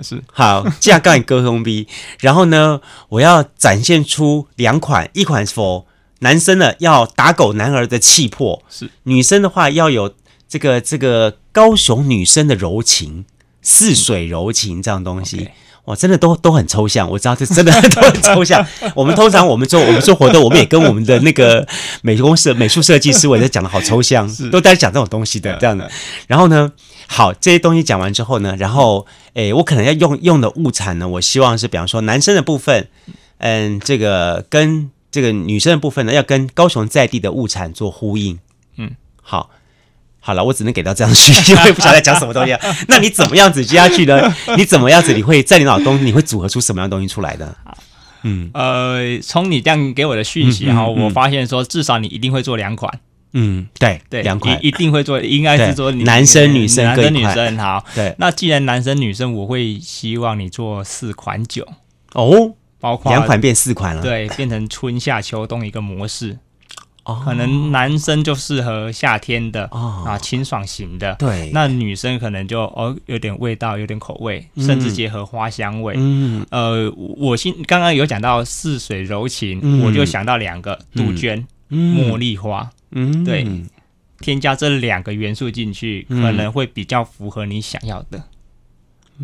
[0.00, 1.88] 是好架杠高雄味。
[2.20, 5.86] 然后呢，我要展现出两款，一款是 for
[6.20, 10.14] 男生的要打狗男儿的气魄，是女生的话要有
[10.48, 13.24] 这个这个高雄女生的柔情。”
[13.62, 15.48] 似水柔情这样东西，
[15.84, 17.08] 哇，真的都都很抽象。
[17.08, 18.64] 我知道这真的 都很抽象。
[18.94, 21.66] 我们通常我们做我们做活动，我们也跟我们的那个
[22.02, 25.90] 美工设美术设计师，我也在讲的好抽象，都在讲这种东西的这样的。
[26.26, 26.70] 然后呢，
[27.06, 32.88] 好，这些东西讲完之后呢，然后诶，我可能要用用的物产呢，我希望是比方说男生的部分，
[33.38, 38.38] 嗯，这个跟这个女生的部分呢，要跟高雄在地的物产做呼应。
[38.76, 39.50] 嗯，好。
[40.24, 42.60] 好了，我只能给到这样的讯息， 我也不晓得在讲什么东西、啊。
[42.86, 44.32] 那你怎么样子接下去呢？
[44.56, 45.12] 你怎么样子？
[45.12, 47.56] 你会在你脑中你会组合出什么样的东西出来的？
[48.22, 53.00] 嗯，呃，从你这样给我的讯息哈、嗯嗯嗯，我发现说至少你一定会做两款。
[53.32, 57.84] 嗯，对对，两款一一定会做，应该是说你男生女生，男生女生好。
[57.94, 61.66] 对，那既然男生女生，我会希望你做四款酒
[62.12, 66.38] 哦，包括两款变四款了，对，变成春夏秋冬一个模式。
[67.04, 71.14] 哦，可能男生就适合夏天的哦，啊，清爽型的。
[71.16, 75.94] 对，那女生可能就哦，有点味道，有点口味，嗯、甚至结合花香味。
[75.96, 82.70] 嗯，呃，我心刚刚有讲到似水柔情、嗯，我就想到两个杜鹃、嗯、茉莉花。
[82.92, 83.46] 嗯，对，
[84.20, 88.22] 添加这两个元素进去，可能会比较符合你想要的。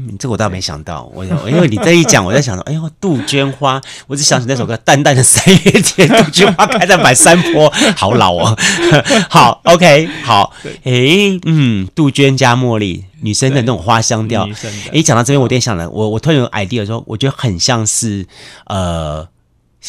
[0.01, 8.57] 嗯，这个我倒没想到，我因为你这一讲，我在想说，哎呦，杜鹃花，我只想起那首歌《淡淡的三月天》，杜鹃花开在满山坡，好老哦。
[9.29, 10.53] 好，OK，好，
[10.85, 14.49] 哎，嗯，杜鹃加茉莉，女生的那种花香调。
[14.93, 18.25] 哎，讲到这边，我有点想了，我我突然有 idea 说，我觉得很像是
[18.67, 19.27] 呃，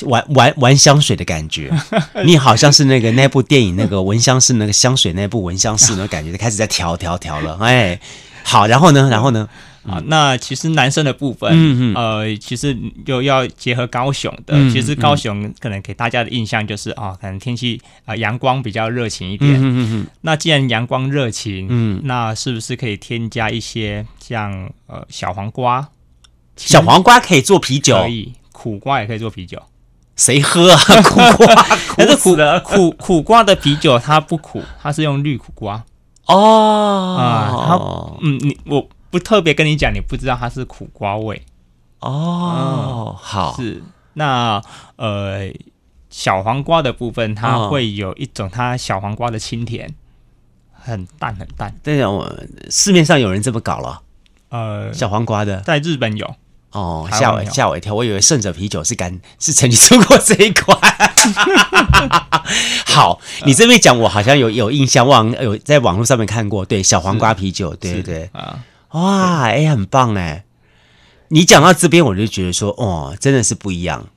[0.06, 1.72] 玩玩玩香水的感觉。
[2.26, 7.60] 你好像是那个那部电影那个闻香室那个香水那部闻香室那种感觉，就开始在调调调了。
[7.62, 8.00] 哎，
[8.44, 9.48] 好，然后呢，然后呢？
[9.90, 14.70] 啊，那其实男生的部分，嗯嗯，呃，其实又要结合高雄的，嗯。
[14.70, 19.54] 其实高雄可能给大家的印象就是啊，可能天气啊阳光比较热情一点。
[19.56, 20.08] 嗯嗯嗯。
[20.22, 25.90] 那既然阳光热情，嗯，那是不是可以添加一些像呃小黄瓜？
[26.56, 29.62] 小黄瓜可以做啤酒，可以，苦瓜也可以做啤酒。
[30.16, 30.78] 谁喝啊？
[31.04, 31.56] 苦瓜？
[31.96, 35.82] 可是苦的苦苦瓜的啤酒它不苦，它是用绿苦瓜。
[36.26, 38.88] 哦啊，它嗯，你我。
[39.10, 41.42] 不特别跟你讲，你不知道它是苦瓜味
[42.00, 43.16] 哦、嗯。
[43.20, 43.82] 好，是
[44.14, 44.62] 那
[44.98, 45.52] 呃
[46.10, 49.94] 小黄瓜的部分，它会有一种它小黄瓜的清甜，
[50.74, 51.74] 很淡很淡。
[51.84, 54.02] 对啊，我市面上有人这么搞了。
[54.50, 56.36] 呃，小黄瓜的，在日本有
[56.72, 60.78] 哦，吓我吓我一跳，我以为胜者啤酒是干是曾经出过这一款。
[62.86, 68.60] 好，你这边讲我好像有有印象，网有在网络上面看过，对小黄瓜啤酒，对对对啊。
[68.92, 70.46] 哇，哎、欸，很棒哎！
[71.30, 74.08] 你讲到这边，我就觉得说，哦，真的是不一样。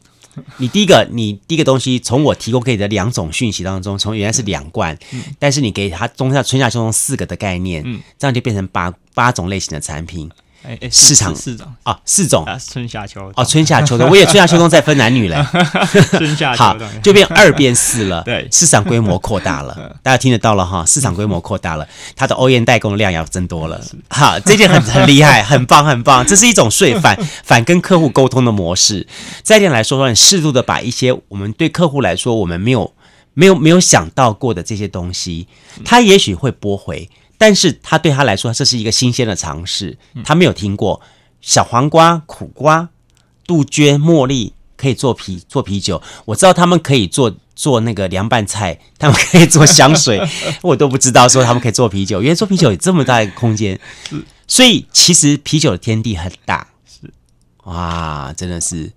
[0.57, 10.31] 你第一个，你第一个东西，从我提供给你的两种讯息当中，从原来是两罐，嗯、但是你给他中下春夏秋冬四个的概念，嗯，这样就变成八八种类型的产品。
[10.65, 15.37] 哎哎，市场四种啊，四种啊，春夏秋冬哦，春夏秋冬，我也春夏秋冬再分男女嘞，
[16.17, 29.07] 春夏好就变二变四了，对，市场规模扩大了，大家听得到了哈，市场规模扩大了，它的 OEM 代工量要增多了，好，这件很很厉害，很棒很棒，这是一种税反 反跟客户沟通的模式，
[29.43, 32.93] 再一点来说说，你适度的把一些我们对客户来说我们没有
[33.35, 35.49] 没有没有想到过的这些东西，
[35.85, 37.11] 他也许会拨回。
[37.39, 41.01] 但是他对他来说，这是一个新鲜的尝试，他没有听过
[41.41, 42.89] 小黄瓜、苦瓜、
[43.47, 46.01] 杜鹃、茉莉可以做啤做啤酒。
[46.25, 50.21] 我知道他们可以做做那个凉拌菜，他们可以做香水，
[50.63, 52.23] 我都不知道说他们可以做啤酒。
[52.23, 53.79] 原来做啤酒有这么大一个空间，
[54.47, 57.13] 所以其实啤酒的天地很大，是
[57.65, 58.93] 哇，真的是，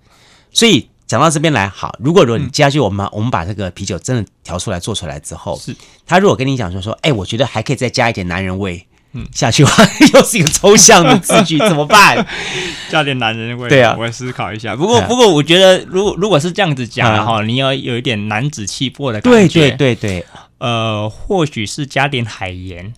[0.51, 0.89] 所以。
[1.07, 5.75] 讲到这边来，好，如果如果你接下去我们、嗯、我们把这个啤酒真的调出来做出来之后，是。
[6.07, 12.25] 他如果跟你讲说说，哎，我觉得还可以再加一点男人味，嗯，下去的话 又是一个抽象的字句，怎么办？
[12.89, 14.75] 加点男人味，对啊，我会思考一下。
[14.75, 20.25] 不过不过，我觉得如果如果是这样子讲的话，你要有一点男子气魄的感觉，对对对对，
[20.57, 22.93] 呃，或许是加点海盐。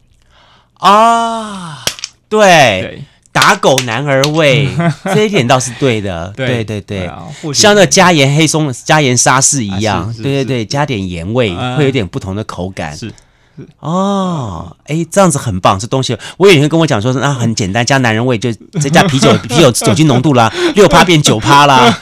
[0.75, 1.83] 啊，
[2.29, 2.39] 对。
[2.39, 3.03] 对
[3.37, 4.67] 打狗男儿味，
[5.13, 6.33] 这一点倒是对的。
[6.35, 7.07] 对对对，
[7.53, 12.97] 像那加盐黑松加盐沙士一样，啊、对对对，加点盐味、嗯、会有点不同的口感。
[12.97, 13.13] 是，是
[13.79, 21.95] 哦，哎，这样子很棒，这东西我有人跟我讲说，那很简单，加男人味就再加啤酒， 啤酒酒精浓度啦，六趴变九趴啦，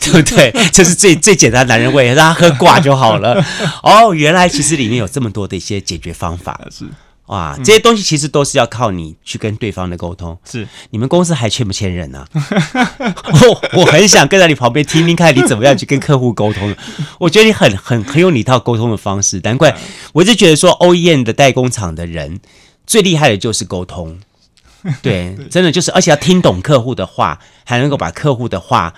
[0.00, 0.54] 对不对？
[0.72, 3.44] 这是最最简单的男人味，让他喝挂就好了。
[3.82, 6.60] 哦，原来其实里面有这么多的一些解决方法。
[6.70, 6.86] 是。
[7.26, 10.38] 哇，这些东西其实都是要靠你去跟对方的沟通。
[10.44, 12.26] 是，你们公司还缺不缺人呢？
[12.34, 16.76] 我 我很想跟在你旁边听听看，你怎么样去跟客户沟通。
[17.18, 19.74] 我觉得你很很很有你一套沟通的方式，难怪
[20.12, 22.40] 我就觉得说 OEM 的代工厂的人
[22.86, 24.20] 最厉害的就是沟通。
[25.00, 28.92] 对，真的就是，而且要听懂客户的话，还能够把客户的话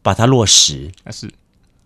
[0.00, 0.92] 把它落实。
[1.10, 1.28] 是，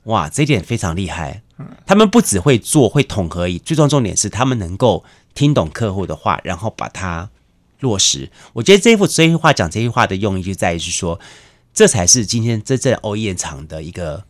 [0.04, 1.40] 哇，这一点非常厉害。
[1.86, 5.04] 他们不只会做，会统合，最重要重点是他们能够。
[5.32, 7.30] 听懂客户的话，然后把它
[7.78, 8.28] 落实。
[8.52, 11.20] 我觉得这幅这句话讲这句话的用意就在于是说，
[11.72, 14.24] 这才是今天真正 OEM 厂的一个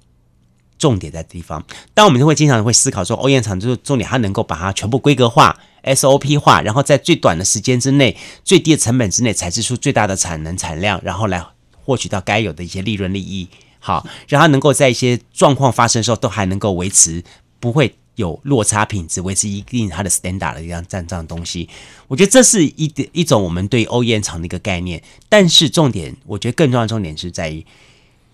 [0.78, 1.64] 重点在地方。
[1.94, 8.14] 但我们就会经常会思考说，欧艳厂就是重点，它能够把它全部规格化、SOP 化，然后在最短的时间之内、
[8.44, 11.42] 最低的成本之内，采制出最大的产能产量，然后来
[11.82, 13.48] 获取到该有的一些利润利益。
[13.80, 17.24] 好，让它能够在一些状况发生的时候，都还能够维持
[17.58, 21.68] 不会有落差品质，维持一定它的 standard 的一样这样这样东西。
[22.06, 25.02] 我觉得这是一点一种我们对 OEM 厂的一个概念。
[25.28, 27.64] 但是重点，我觉得更重要的重点是在于，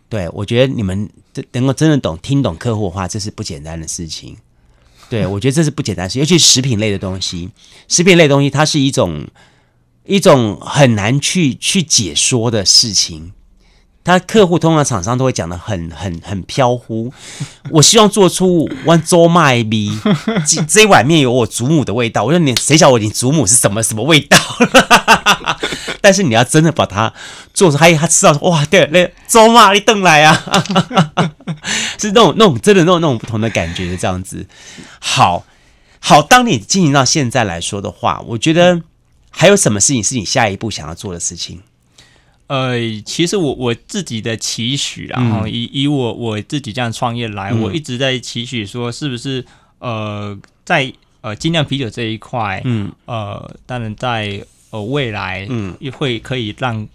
[0.08, 1.08] 对我觉得你们
[1.52, 4.36] 能够真的懂听懂客户的话，这是不简单的事情。
[5.08, 7.50] 对我觉得这是不简单事，尤其食品类的东西，
[7.86, 9.28] 食品类东西它是一种
[10.04, 13.32] 一种很难去去解说的事情。
[14.06, 17.12] 他客户通常厂商都会讲得很 很很飘忽。
[17.70, 19.98] 我希望做出碗粥麦米，
[20.46, 22.22] 这这一碗面有我祖母的味道。
[22.22, 24.38] 我说你谁晓得你祖母是什么什么味道？
[26.00, 27.12] 但是你要真的把它
[27.52, 30.40] 做出，他他吃到哇，对，那粥嘛你瞪来啊，
[31.98, 34.46] 是那种那种真的那种那种不同的感觉的这样子。
[35.00, 35.44] 好
[35.98, 38.80] 好，当你进行到现在来说的话，我觉得
[39.30, 41.62] 还有什么事情是你下一步想要做的事情？
[42.48, 49.44] 呃，其实我我自己的期许，然后以以我我自己这样创业来，嗯、我一直在期许说，是不是
[49.80, 50.92] 呃，在
[51.22, 54.40] 呃精酿啤酒这一块，嗯，呃，当然在
[54.70, 56.86] 呃未来，嗯，也会可以让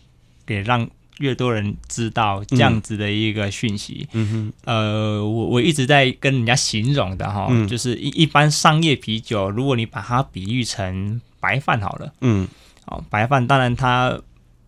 [0.45, 12.47] 给让越多人知道这样子的一个讯息，嗯哼，呃，我我一直在跟人家形容的哈，嗯、就是一一般商业啤酒，如果你把它比喻成白饭好了，嗯，
[12.85, 14.17] 哦，白饭当然它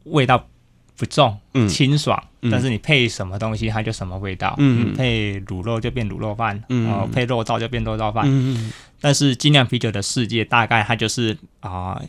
[0.03, 0.45] 味道。
[0.95, 1.37] 不重，
[1.67, 4.55] 清爽，嗯、但是你配什么东西，它就什么味道。
[4.59, 8.23] 嗯，配卤肉就变卤肉饭，嗯，然后配肉燥就变肉燥饭。
[8.27, 8.71] 嗯，
[9.01, 12.01] 但是精酿啤酒的世界大概它就是啊、呃、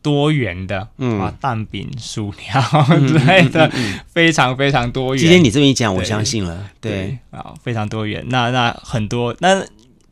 [0.00, 2.60] 多元的，嗯啊蛋饼、薯条
[3.00, 3.70] 之类的，
[4.06, 5.20] 非常非常多元。
[5.20, 6.70] 今天你这么一讲，我相信了。
[6.80, 8.24] 对啊，非常多元。
[8.28, 9.64] 那那很多，那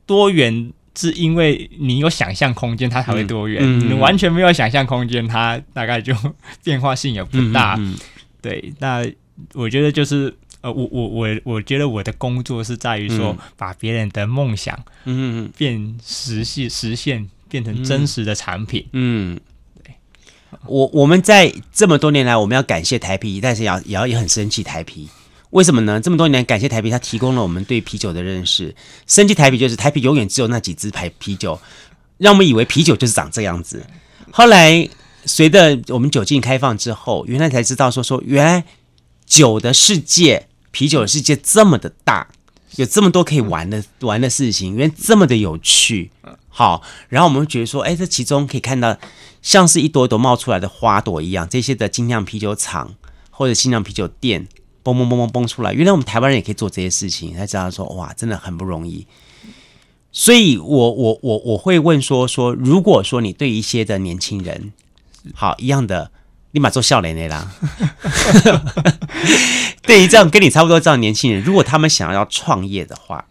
[0.06, 0.72] 多元。
[0.94, 3.62] 是因为你有想象空间，它才会多元。
[3.62, 6.14] 嗯嗯、你完全没有想象空间，它大概就
[6.62, 7.78] 变化性也不大。
[8.40, 9.04] 对，那
[9.54, 18.86] 我觉得就是呃，我我我我觉得我的工作是在于说，把别人的梦想，嗯嗯，变实现实现，变成真实的产品。
[18.92, 19.40] 嗯，
[19.82, 19.94] 对。
[20.66, 25.08] 我我们在这么多年来，我们要感谢台皮，但是也要也要也很生气台啤。
[25.52, 26.00] 为什么呢？
[26.00, 28.74] 这么多年，感谢台啤，它提供了我们对啤酒的认识。
[29.06, 31.60] 升级台啤就是台啤永远只有那几支牌啤酒，
[32.16, 33.84] 让我们以为啤酒就是长这样子。
[34.30, 34.88] 后来
[35.26, 38.64] 随着我们酒禁开放之后，原来才知道说说原来
[39.26, 42.26] 酒的世界、啤酒的世界这么的大，
[42.76, 46.10] 有这么多可以玩的玩的事情，原来这么的有趣。
[46.48, 48.96] 好，然后我们觉得说，哎，这其中可以看到
[49.42, 52.94] 像是一朵朵冒出来的花朵一样，这些的精酿啤酒厂
[53.28, 54.48] 或者精酿啤酒店。
[54.82, 55.72] 蹦蹦蹦蹦蹦出来！
[55.72, 59.06] 原来我们台湾人也可以做这些事情，才知道说哇，真的很不容易。
[60.10, 64.72] 所以我，我我我会问说说，如果说你对一些的年轻人，
[65.34, 66.10] 好一样的，
[66.50, 67.52] 立马做笑脸的啦。
[69.82, 73.24] 对于这样跟你差不多这样年轻人，如果他们想要创业的话，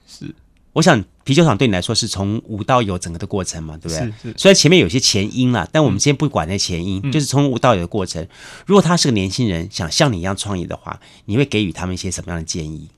[0.73, 1.03] 我想。
[1.23, 4.11] 啤酒厂对你来说是从无到有整个的过程嘛，对不对？
[4.23, 4.35] 是是。
[4.35, 8.27] 虽然前面有些前因啦，但我们先不管那前因，嗯、就是从无到有的过程。
[8.65, 12.89] 如果他是个年轻人，想像你一样创业的话，你会给予他们一些什么样的建议？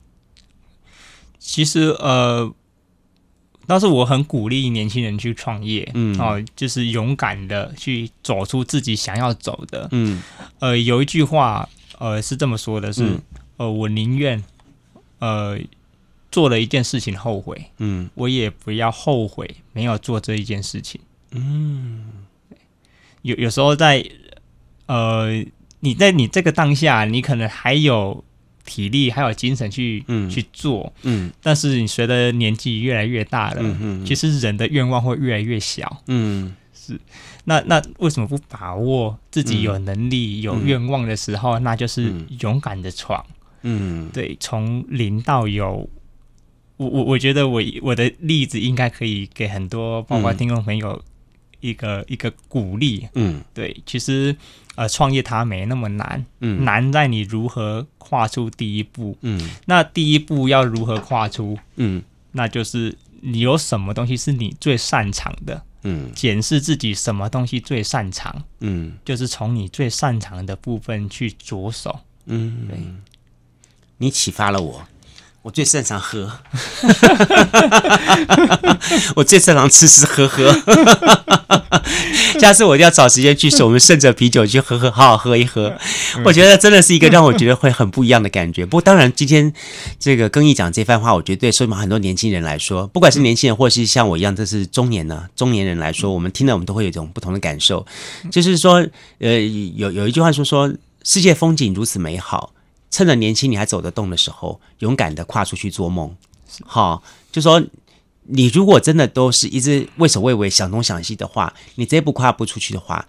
[1.38, 2.50] 其实，呃，
[3.66, 10.22] 倒是我很鼓励年轻人去创业，嗯，哦，就是勇敢的去走出自己想要走的，嗯，
[10.60, 11.68] 呃，有一句话，
[11.98, 13.22] 呃，是这么说的是，是、嗯、
[13.58, 14.42] 呃，我宁愿，
[15.18, 15.58] 呃。
[16.34, 22.26] 做了一件事情后悔，嗯，我也不要后悔没有做这一件事情，嗯，
[23.22, 24.04] 有有时候在，
[24.86, 25.30] 呃，
[25.78, 28.24] 你在你这个当下，你可能还有
[28.64, 36.98] 体力，还有精神去，嗯，去做，嗯，但是你随着年纪越来越大了，嗯嗯，其实人的愿望会越来越小，嗯，是，
[37.44, 43.24] 那那为什么不把握自己有能力、有愿望的时候，那就是勇敢的闯，
[43.62, 45.88] 嗯，对，从零到有。
[46.76, 51.00] 我我我觉得我我的例子应该可以给很多包括听众朋友
[51.60, 53.08] 一个、嗯、一个鼓励。
[53.14, 54.36] 嗯，对，其实
[54.74, 59.16] 呃创业它没那么难，嗯，难在你如何跨出第一步。
[59.20, 61.56] 嗯，那第一步要如何跨出？
[61.76, 62.02] 嗯，
[62.32, 65.62] 那就是你有什么东西是你最擅长的？
[65.84, 68.42] 嗯，检视自己什么东西最擅长？
[68.60, 72.00] 嗯，就是从你最擅长的部分去着手。
[72.26, 72.78] 嗯，对，
[73.98, 74.86] 你启发了我。
[75.44, 76.32] 我最擅长喝，
[79.14, 80.50] 我最擅长吃吃喝喝。
[82.40, 85.76] 下次我一定要找时间去我们胜者啤酒去喝喝，好好喝一喝。
[86.24, 88.64] 我觉得真的是一个让我觉得会很不一样的感觉。
[88.64, 89.52] 不过当然，今天
[90.00, 97.84] 这个更毅讲这番话，我觉得对说明很多年轻人来说，不管是年轻人或是像我一样这是中年呢中年人来说，我们听了我们都会有一种不同的感受。
[98.32, 98.82] 就是说，
[99.18, 99.38] 呃，
[99.76, 100.72] 有有一句话说说
[101.02, 102.53] 世界风景如此美好。
[102.94, 106.14] 趁着年轻你还走得动的时候，勇敢的跨出去做梦。
[106.64, 107.60] 好，就说
[108.22, 113.04] 你如果真的都是一直畏首畏尾、想东想西的话，你这一步跨不出去的话，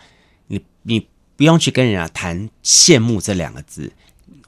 [0.48, 1.06] 你你
[1.36, 3.94] 不用去跟人家谈羡慕这两个字，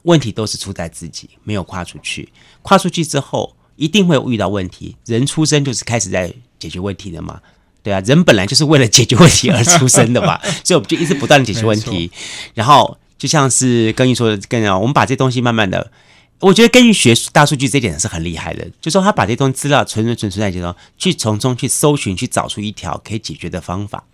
[0.02, 2.32] 问题都是出在自己没有跨出去。
[2.62, 4.96] 跨出去之后，一定会遇到问题。
[5.06, 7.40] 人出生就是开始在解决问题的嘛，
[7.84, 12.10] 对啊，人本来就是为了解决问题而出生的嘛， 所以我们就一直不断的解决问题，
[12.54, 12.98] 然后。
[13.18, 15.90] 就像是跟你说的，更要我们把这东西慢慢的，
[16.38, 18.70] 我觉得更毅学大数据这点是很厉害的。
[18.80, 24.04] 就说他把这东西资料存存存存在其中，去从中去搜寻，去找出一条可以解决的方法。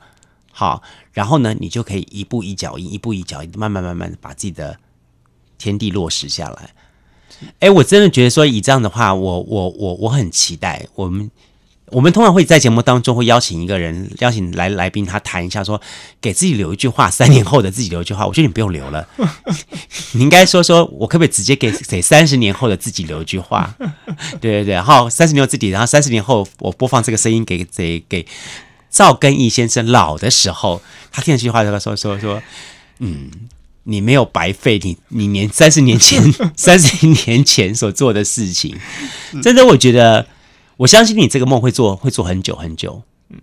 [0.51, 0.83] 好，
[1.13, 4.79] 然后呢，你就可以一步一脚印，一步一脚印，慢慢慢慢的把自己的
[5.59, 6.71] 天地落实下来。
[7.61, 11.31] 哎，我真的觉得说以这样的话，我我我我很期待我们。
[11.91, 15.81] 我们通常会在节目当中会邀请一个人，邀请来来宾，他谈一下说，
[16.21, 18.27] 给自己留一句话，三年后的自己留一句话。
[18.27, 19.07] 我觉得你不用留了，
[20.13, 23.75] 你应该说说，我可不可以直接给给三十年后的自己留一句话？
[24.41, 28.27] 对对对，好，三十年后自己，然后三十年后我播放这个声音给给给
[28.91, 30.81] 赵更义先生老的时候，
[31.13, 32.43] 他听这句话，他说说说，
[32.99, 33.31] 嗯，
[33.85, 36.21] 你没有白费你你年三十年前
[36.57, 38.75] 三十年前所做的事情，
[39.43, 40.27] 真的，我觉得。
[40.79, 43.39] 我相信你这个梦会做，会做很久很久，嗯，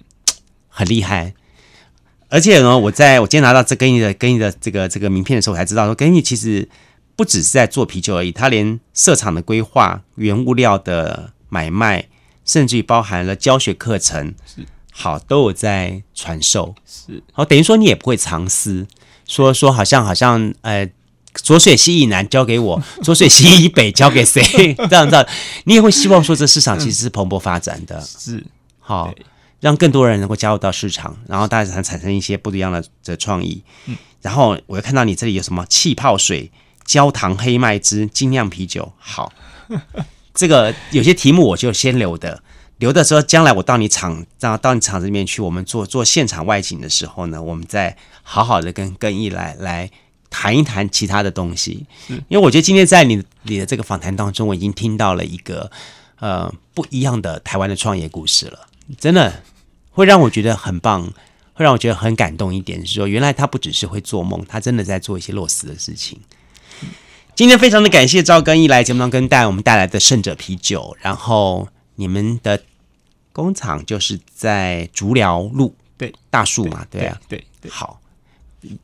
[0.67, 1.33] 很厉害。
[2.29, 6.67] 而且呢，我在我今天拿到这跟你的跟你的这个这个名片的时候，我才知道说，跟你其实
[7.15, 12.07] 不只是在做啤酒而已，他连设厂的规划、原物料的买卖，
[12.45, 16.75] 甚至于包含了教学课程，是好都有在传授。
[16.85, 18.87] 是好，等于说你也不会藏私，
[19.25, 20.89] 说说好像好像呃。
[21.33, 24.41] 浊水溪以南交给我， 浊水溪以北交给谁？
[24.89, 25.25] 这样这样，
[25.65, 28.43] 你也会希望说这市场其实是蓬勃发展的， 是。
[28.79, 29.13] 好
[29.61, 33.63] 让更多人能够加入到市场，然后大家才产生一些不一样的的创意。
[33.85, 36.51] 嗯，然后我又看到你这里有什么气泡水、
[36.83, 39.31] 焦糖黑麦汁、精酿啤酒，好，
[40.33, 42.41] 这个有些题目我就先留的，
[42.79, 49.91] 留的时候将来我到你厂，到到你厂子里面去，我们做做现场外景的时候呢，我们再好好的跟跟一来来。
[50.31, 55.69] 谈一谈其他的东西，因为我觉得今天在你你的这个访谈当中，我已经听到了一个
[56.19, 58.67] 呃不一样的台湾的创业故事了，
[58.97, 59.43] 真的
[59.91, 61.03] 会让我觉得很棒，
[61.53, 62.55] 会让我觉得很感动。
[62.55, 66.19] 一点，是说原来他不只是会做梦，他真的在做一些落实的事情。
[67.35, 72.63] 今天非常的感谢赵更一来节目当中跟带我们带来的胜者啤酒，然后你们的
[73.31, 78.00] 工厂就是在竹寮路，对，大树嘛，对啊，对，对，好。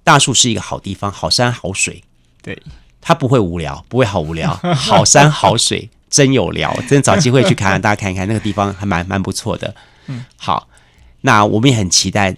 [0.03, 2.03] 大树是一个好地方，好山好水，
[2.41, 2.61] 对，
[3.01, 9.75] 它不会无聊，不会好无聊，好山好水 真有聊，真的找机会去看看，大家看一看那个地方还蛮蛮不错的。
[10.07, 10.67] 嗯，好，
[11.21, 12.35] 那我们也很期待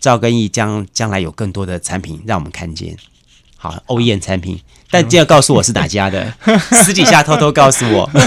[0.00, 2.96] 赵根义将将来有更多的产品让我们看见。
[3.56, 4.60] 好，OEM 产品，
[4.90, 6.34] 但记得告诉我是哪家的，
[6.82, 8.10] 私底下偷偷告诉我。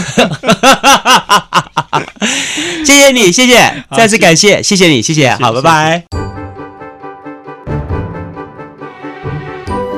[2.85, 6.24] 谢谢你，谢谢，再次感谢，谢谢你，谢谢，好，拜拜。